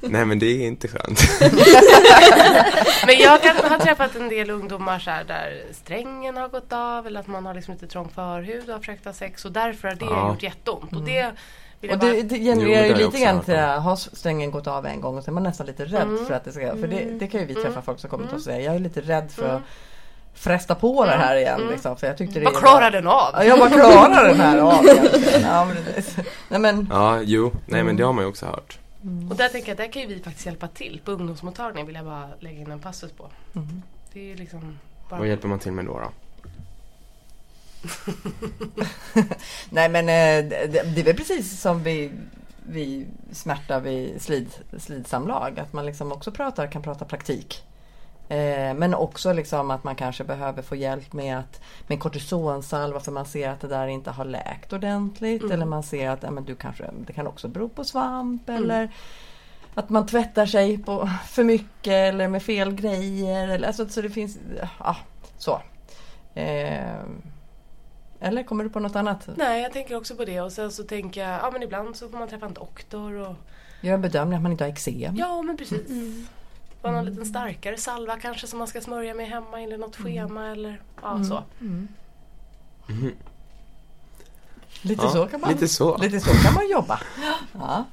Nej 0.00 0.24
men 0.24 0.38
det 0.38 0.46
är 0.46 0.66
inte 0.66 0.88
skönt. 0.88 1.20
Men 3.06 3.18
jag 3.18 3.42
kan, 3.42 3.56
har 3.70 3.78
träffat 3.78 4.16
en 4.16 4.28
del 4.28 4.50
ungdomar 4.50 4.98
så 4.98 5.10
här, 5.10 5.24
där 5.24 5.62
strängen 5.72 6.36
har 6.36 6.48
gått 6.48 6.72
av 6.72 7.06
eller 7.06 7.20
att 7.20 7.26
man 7.26 7.46
har 7.46 7.54
liksom 7.54 7.74
lite 7.74 7.86
trång 7.86 8.08
förhud 8.08 8.64
och 8.68 8.72
har 8.72 8.78
försökt 8.78 9.04
ha 9.04 9.12
sex 9.12 9.44
och 9.44 9.52
därför 9.52 9.88
har 9.88 9.94
det 9.94 10.04
Ja. 10.04 10.28
gjort 10.32 10.42
jätteont. 10.42 10.92
Och 10.96 11.02
det 11.02 11.32
jag 11.80 11.92
Och 11.92 11.98
det, 11.98 12.22
det 12.22 12.38
genererar 12.38 12.86
ju 12.86 12.94
lite 12.94 13.18
grann 13.18 13.40
till 13.40 13.54
det 13.54 13.60
här, 13.60 13.78
har 13.78 13.96
strängen 13.96 14.50
gått 14.50 14.66
av 14.66 14.86
en 14.86 15.00
gång 15.00 15.18
och 15.18 15.24
så 15.24 15.30
är 15.30 15.32
man 15.32 15.42
nästan 15.42 15.66
lite 15.66 15.84
rädd 15.84 16.02
Mm. 16.02 16.26
för 16.26 16.34
att 16.34 16.44
det 16.44 16.52
ska, 16.52 16.60
för 16.76 16.86
det, 16.86 17.04
det 17.18 17.26
kan 17.26 17.40
ju 17.40 17.46
vi 17.46 17.54
träffa 17.54 17.68
Mm. 17.68 17.82
folk 17.82 17.98
som 18.00 18.10
kommer 18.10 18.26
till 18.26 18.36
oss 18.36 18.46
och 18.46 18.52
Mm. 18.52 18.60
säga, 18.62 18.66
jag 18.72 18.74
är 18.76 18.80
lite 18.84 19.00
rädd 19.00 19.30
för 19.32 19.48
Mm. 19.50 19.62
Fresta 20.34 20.74
på 20.74 21.04
det 21.04 21.10
här 21.12 21.36
igen 21.36 21.60
Mm. 21.60 21.72
liksom, 21.72 21.96
för 21.96 22.06
jag 22.06 22.18
tyckte 22.18 22.38
det 22.38 22.44
Vad 22.44 22.54
var- 22.54 22.60
klarar 22.60 22.90
den 22.90 23.06
av? 23.06 23.30
Ja, 23.32 23.44
jag 23.44 23.58
bara 23.58 23.70
klarar 23.70 24.28
den 24.28 24.40
här 24.40 24.58
av 24.78 24.84
egentligen. 24.86 25.42
Ja, 25.42 25.64
men, 25.64 25.76
det- 25.76 26.24
nej 26.48 26.60
men, 26.60 26.88
Ja, 26.90 27.20
jo. 27.22 27.52
Nej 27.66 27.80
Mm. 27.80 27.86
men 27.86 27.96
det 27.96 28.02
har 28.04 28.12
man 28.12 28.24
ju 28.24 28.28
också 28.30 28.46
hört. 28.46 28.78
Och 29.30 29.36
där 29.36 29.48
tänker 29.48 29.68
jag 29.68 29.72
att 29.74 29.78
där 29.78 29.92
kan 29.92 30.02
ju 30.02 30.08
vi 30.08 30.22
faktiskt 30.22 30.46
hjälpa 30.46 30.68
till. 30.68 31.00
På 31.04 31.10
ungdomsmottagningen 31.10 31.86
vill 31.86 31.96
jag 31.96 32.04
bara 32.04 32.28
lägga 32.40 32.60
in 32.60 32.70
en 32.70 32.78
passus 32.78 33.12
på. 33.12 33.28
Mm. 33.54 33.82
Det 34.12 34.32
är 34.32 34.36
liksom 34.36 34.78
bara... 35.10 35.18
Vad 35.20 35.28
hjälper 35.28 35.48
man 35.48 35.58
till 35.58 35.72
med 35.72 35.84
då? 35.84 35.98
då? 36.00 36.10
Nej 39.70 39.88
men 39.88 40.08
eh, 40.08 40.48
det, 40.50 40.82
det 40.94 41.00
är 41.00 41.04
väl 41.04 41.16
precis 41.16 41.60
som 41.60 41.82
vi, 41.82 42.10
vi 42.66 43.06
smärta 43.32 43.80
vid 43.80 44.22
slid, 44.22 44.48
slidsamlag. 44.78 45.58
Att 45.60 45.72
man 45.72 45.86
liksom 45.86 46.12
också 46.12 46.30
pratar, 46.32 46.66
kan 46.66 46.82
prata 46.82 47.04
praktik. 47.04 47.62
Eh, 48.32 48.74
men 48.74 48.94
också 48.94 49.32
liksom 49.32 49.70
att 49.70 49.84
man 49.84 49.94
kanske 49.94 50.24
behöver 50.24 50.62
få 50.62 50.76
hjälp 50.76 51.12
med, 51.12 51.38
att, 51.38 51.60
med 51.86 52.00
kortisonsalva 52.00 53.00
för 53.00 53.12
man 53.12 53.26
ser 53.26 53.48
att 53.48 53.60
det 53.60 53.68
där 53.68 53.86
inte 53.86 54.10
har 54.10 54.24
läkt 54.24 54.72
ordentligt. 54.72 55.50
Eller 55.50 55.66
man 55.66 55.82
ser 55.82 56.10
att 56.10 56.22
ja, 56.22 56.30
men 56.30 56.44
du 56.44 56.54
kanske, 56.54 56.90
det 57.06 57.12
kan 57.12 57.26
också 57.26 57.48
bero 57.48 57.68
på 57.68 57.84
svamp. 57.84 58.48
Eller 58.48 58.90
att 59.74 59.88
man 59.88 60.06
tvättar 60.06 60.46
sig 60.46 60.78
på 60.78 61.08
för 61.28 61.44
mycket 61.44 61.92
eller 61.92 62.28
med 62.28 62.42
fel 62.42 62.74
grejer. 62.74 63.48
Eller, 63.48 63.66
alltså, 63.66 63.88
så 63.88 64.02
det 64.02 64.10
finns, 64.10 64.38
ja, 64.78 64.96
så. 65.38 65.62
Eh, 66.34 67.00
eller 68.20 68.42
kommer 68.42 68.64
du 68.64 68.70
på 68.70 68.80
något 68.80 68.96
annat? 68.96 69.28
Nej, 69.36 69.62
jag 69.62 69.72
tänker 69.72 69.96
också 69.96 70.16
på 70.16 70.24
det. 70.24 70.40
Och 70.40 70.52
sen 70.52 70.72
så 70.72 70.82
tänker 70.82 71.28
jag, 71.28 71.40
ja 71.40 71.50
men 71.52 71.62
ibland 71.62 71.96
så 71.96 72.08
får 72.08 72.18
man 72.18 72.28
träffa 72.28 72.46
en 72.46 72.54
doktor 72.54 73.14
och... 73.14 73.34
Gör 73.80 73.94
en 73.94 74.02
bedömning 74.02 74.36
att 74.36 74.42
man 74.42 74.52
inte 74.52 74.64
har 74.64 74.70
eksem. 74.70 75.16
Ja, 75.16 75.42
men 75.42 75.56
precis. 75.56 75.90
Bara 76.82 76.92
någon 76.92 77.04
liten 77.04 77.26
starkare 77.26 77.76
salva 77.76 78.16
kanske 78.16 78.46
som 78.46 78.58
man 78.58 78.68
ska 78.68 78.80
smörja 78.80 79.14
med 79.14 79.28
hemma 79.28 79.62
eller 79.62 79.78
något 79.78 79.96
schema 79.96 80.50
eller 80.50 80.80
ja, 81.02 81.24
så. 81.24 81.42
Lite 84.82 85.04
Ja, 85.04 85.10
så 85.10 85.26
kan 85.26 85.40
man, 85.40 85.50
lite 85.50 85.68
så. 85.68 85.96
Lite 85.96 86.20
så 86.20 86.30
kan 86.30 86.54
man 86.54 86.68
jobba. 86.68 87.00
Ja. 87.52 87.84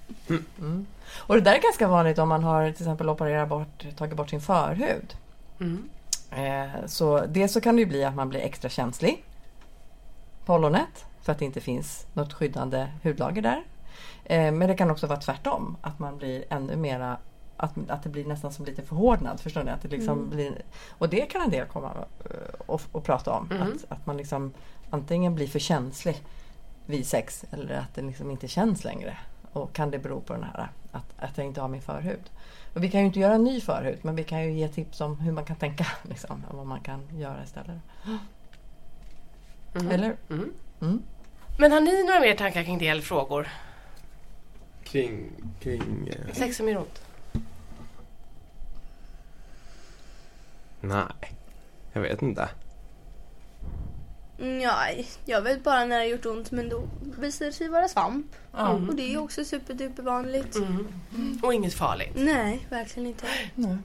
Mm. 0.60 0.86
Och 1.18 1.36
det 1.36 1.42
där 1.42 1.54
är 1.54 1.62
ganska 1.62 1.88
vanligt 1.88 2.20
om 2.20 2.30
man 2.30 2.44
har 2.44 2.72
till 2.72 2.82
exempel 2.82 3.10
opererat 3.10 3.50
bort, 3.50 3.86
tagit 3.98 4.16
bort 4.16 4.30
sin 4.30 4.42
förhud. 4.42 5.16
Mm. 5.60 5.90
Eh, 6.32 6.86
så 6.86 7.26
dels 7.26 7.54
så 7.54 7.62
kan 7.62 7.76
det 7.76 7.80
ju 7.80 7.86
bli 7.86 8.04
att 8.04 8.16
man 8.16 8.30
blir 8.30 8.40
extra 8.40 8.70
känslig 8.70 9.24
på 10.46 10.54
ollonet 10.54 11.06
för 11.22 11.32
att 11.32 11.40
det 11.40 11.46
inte 11.46 11.62
finns 11.62 12.06
något 12.14 12.34
skyddande 12.34 12.88
hudlager 13.04 13.42
där. 13.42 13.64
Eh, 14.26 14.52
men 14.52 14.68
det 14.68 14.76
kan 14.76 14.92
också 14.92 15.08
vara 15.08 15.20
tvärtom, 15.20 15.78
att 15.82 16.00
man 16.00 16.18
blir 16.18 16.44
ännu 16.50 16.76
mera 16.76 17.18
att, 17.60 17.90
att 17.90 18.04
det 18.04 18.10
blir 18.10 18.26
nästan 18.26 18.52
som 18.52 18.66
lite 18.66 18.82
förhårdnad. 18.82 19.40
Förstår 19.40 19.64
ni? 19.64 19.72
Att 19.72 19.82
det 19.82 19.88
liksom 19.88 20.30
blir, 20.30 20.62
och 20.90 21.10
det 21.10 21.26
kan 21.26 21.42
en 21.42 21.50
del 21.50 21.68
komma 21.68 21.92
eh, 22.26 22.32
och, 22.68 22.82
och 22.92 23.04
prata 23.04 23.32
om. 23.32 23.50
Att, 23.52 23.92
att 23.92 24.06
man 24.06 24.18
liksom 24.18 24.54
antingen 24.90 25.36
blir 25.36 25.48
för 25.48 25.60
känslig 25.60 26.24
vid 26.86 27.08
sex 27.08 27.46
eller 27.52 27.76
att 27.76 27.96
det 27.96 28.02
liksom 28.02 28.32
inte 28.32 28.48
känns 28.48 28.84
längre. 28.84 29.18
Och 29.52 29.74
kan 29.74 29.92
det 29.92 30.00
bero 30.00 30.22
på 30.22 30.34
den 30.34 30.44
här 30.44 30.70
att, 30.92 31.06
att 31.18 31.38
jag 31.38 31.48
inte 31.48 31.62
har 31.62 31.68
min 31.68 31.82
förhud? 31.82 32.32
Och 32.74 32.84
vi 32.84 32.92
kan 32.92 33.00
ju 33.00 33.06
inte 33.06 33.20
göra 33.20 33.34
en 33.34 33.44
ny 33.44 33.62
förhud 33.62 34.00
men 34.02 34.16
vi 34.16 34.24
kan 34.24 34.44
ju 34.44 34.52
ge 34.52 34.68
tips 34.68 35.02
om 35.02 35.20
hur 35.20 35.32
man 35.32 35.46
kan 35.46 35.56
tänka. 35.56 35.88
Liksom, 36.04 36.46
och 36.50 36.58
vad 36.58 36.68
man 36.68 36.80
kan 36.80 37.18
göra 37.18 37.44
istället. 37.44 37.82
Eller? 39.74 40.16
Mm. 40.30 40.54
Mm. 40.82 41.04
Men 41.60 41.72
har 41.72 41.82
ni 41.82 42.04
några 42.04 42.20
mer 42.20 42.36
tankar 42.36 42.64
kring 42.64 42.78
det 42.78 42.88
eller 42.88 43.02
frågor? 43.02 43.48
Kring, 44.84 45.32
kring... 45.60 46.08
Eh, 46.08 46.34
Sex 46.34 46.58
som 46.58 46.70
gör 46.70 46.78
ont? 46.78 47.02
Nej, 50.82 51.08
jag 51.94 52.02
vet 52.02 52.22
inte. 52.22 52.50
Mm, 54.40 54.62
Ja, 54.62 54.76
jag 55.26 55.42
vet 55.42 55.64
bara 55.64 55.80
när 55.80 55.88
det 55.88 55.96
har 55.96 56.04
gjort 56.12 56.26
ont 56.26 56.52
men 56.52 56.70
då 56.70 56.90
visar 57.20 57.46
det 57.46 57.52
sig 57.54 57.68
vara 57.70 57.88
svamp. 57.88 58.26
Ja. 58.52 58.70
Och 58.70 58.96
det 58.96 59.04
är 59.04 59.10
ju 59.10 59.18
också 59.18 59.46
superduper 59.46 60.04
vanligt. 60.04 60.56
Mm. 60.56 60.88
Och 61.44 61.54
inget 61.54 61.74
farligt? 61.74 62.12
Nej, 62.16 62.68
verkligen 62.70 63.08
inte. 63.08 63.26
Nej. 63.56 63.78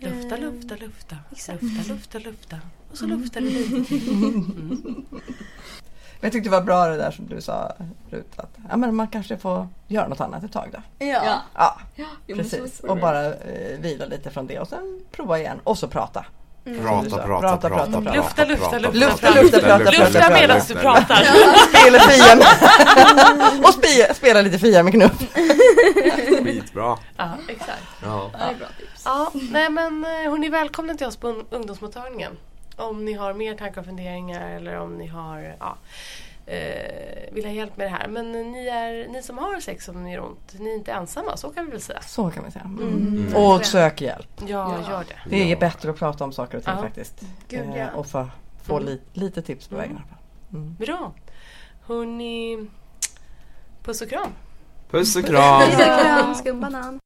Lufta, 0.00 0.36
Eh, 0.36 0.40
lufta, 0.40 0.76
lufta. 0.76 1.16
exakt. 1.32 1.62
Lufta, 1.62 1.92
lufta, 1.94 2.18
lufta. 2.18 2.58
Och 2.90 2.98
så 2.98 3.06
luftar 3.06 3.40
det 3.40 3.46
lite 3.50 3.84
till. 3.84 5.04
Men 6.22 6.28
jag 6.28 6.32
tyckte 6.32 6.50
det 6.50 6.56
var 6.56 6.62
bra 6.64 6.86
det 6.86 6.96
där 6.96 7.10
som 7.10 7.26
du 7.28 7.40
sa 7.40 7.72
Rut. 8.10 8.32
Att 8.36 8.50
ja, 8.70 8.76
men 8.76 8.94
man 8.96 9.06
kanske 9.08 9.36
får 9.36 9.68
göra 9.88 10.08
något 10.08 10.20
annat 10.20 10.44
ett 10.44 10.52
tag 10.52 10.68
då. 10.72 11.06
Ja. 11.06 11.42
Ja, 11.54 11.76
så 12.28 12.34
precis. 12.36 12.80
Och 12.80 12.96
bara 12.96 13.26
eh, 13.26 13.78
vila 13.80 14.04
lite 14.06 14.30
från 14.30 14.46
det 14.46 14.58
och 14.58 14.68
sen 14.68 15.00
prova 15.12 15.38
igen. 15.38 15.60
Och 15.64 15.78
så 15.78 15.88
prata. 15.88 16.26
Mm. 16.66 16.82
Prata, 16.82 17.10
prata, 17.10 17.26
Prata, 17.26 17.68
prata, 17.68 17.68
prata, 17.68 18.00
prata, 18.00 18.14
Lufta, 18.16 18.44
lufta, 18.44 18.78
lufta. 18.78 18.98
Lufta, 18.98 19.30
lufta, 20.04 20.30
medan 20.30 20.60
du 20.68 20.74
pratar. 20.74 21.24
Spela 21.68 21.98
Fia 21.98 22.36
med- 22.36 23.64
och 23.64 23.74
spe, 23.74 24.14
spela 24.14 24.42
lite 24.42 24.58
Fia 24.58 24.82
med 24.82 24.92
knuff. 24.92 25.34
Skitbra. 26.44 26.98
Ja, 27.16 27.30
exakt. 27.48 27.82
Ja. 28.02 28.30
Det 28.32 28.38
är 28.38 28.54
bra 28.58 28.66
tips. 28.78 29.02
Ja, 29.04 29.30
nej 29.50 29.70
men 29.70 30.04
eh, 30.04 30.10
hörni, 30.30 30.48
välkomna 30.48 30.94
till 30.94 31.06
oss 31.06 31.16
på 31.16 31.28
un- 31.28 31.44
ungdomsmottagningen. 31.50 32.32
Om 32.76 33.04
ni 33.04 33.12
har 33.12 33.34
mer 33.34 33.54
tankar 33.54 33.80
och 33.80 33.86
funderingar 33.86 34.50
eller 34.50 34.76
om 34.78 34.94
ni 34.98 35.06
har, 35.06 35.56
ja, 35.60 35.76
eh, 36.46 37.32
vill 37.32 37.44
ha 37.44 37.52
hjälp 37.52 37.76
med 37.76 37.86
det 37.86 37.90
här. 37.90 38.08
Men 38.08 38.34
eh, 38.34 38.46
ni, 38.46 38.66
är, 38.68 39.08
ni 39.08 39.22
som 39.22 39.38
har 39.38 39.60
sex 39.60 39.84
som 39.84 40.08
gör 40.08 40.20
ont, 40.20 40.54
ni 40.58 40.70
är 40.70 40.74
inte 40.74 40.92
ensamma, 40.92 41.36
så 41.36 41.50
kan 41.50 41.64
vi 41.66 41.70
väl 41.70 41.80
säga. 41.80 42.00
Så 42.00 42.30
kan 42.30 42.44
vi 42.44 42.50
säga. 42.50 42.64
Mm. 42.64 43.32
Och 43.36 43.66
sök 43.66 44.00
hjälp. 44.00 44.28
Ja, 44.40 44.46
Ja. 44.46 44.90
gör 44.90 45.04
det. 45.08 45.30
Det 45.30 45.42
är 45.42 45.46
Ja. 45.46 45.56
bättre 45.58 45.90
att 45.90 45.96
prata 45.98 46.24
om 46.24 46.32
saker 46.32 46.58
och 46.58 46.64
ting 46.64 46.74
Ja. 46.76 46.82
faktiskt. 46.82 47.20
Gud, 47.48 47.68
ja. 47.70 47.76
Eh, 47.76 47.88
och 47.94 48.06
få, 48.06 48.28
få 48.64 48.76
Mm. 48.76 48.86
li, 48.88 49.00
lite 49.12 49.42
tips 49.42 49.68
på 49.68 49.76
vägen. 49.76 50.00
Mm. 50.52 50.74
Bra. 50.74 51.12
Hörni, 51.86 52.66
puss 53.82 54.02
och 54.02 54.08
kram. 54.08 54.30
Puss 54.90 55.16
och 55.16 55.24
kram. 55.24 55.60
Puss 55.60 55.74
och 55.74 55.84
kram, 55.84 56.34
skumbanan. 56.34 56.98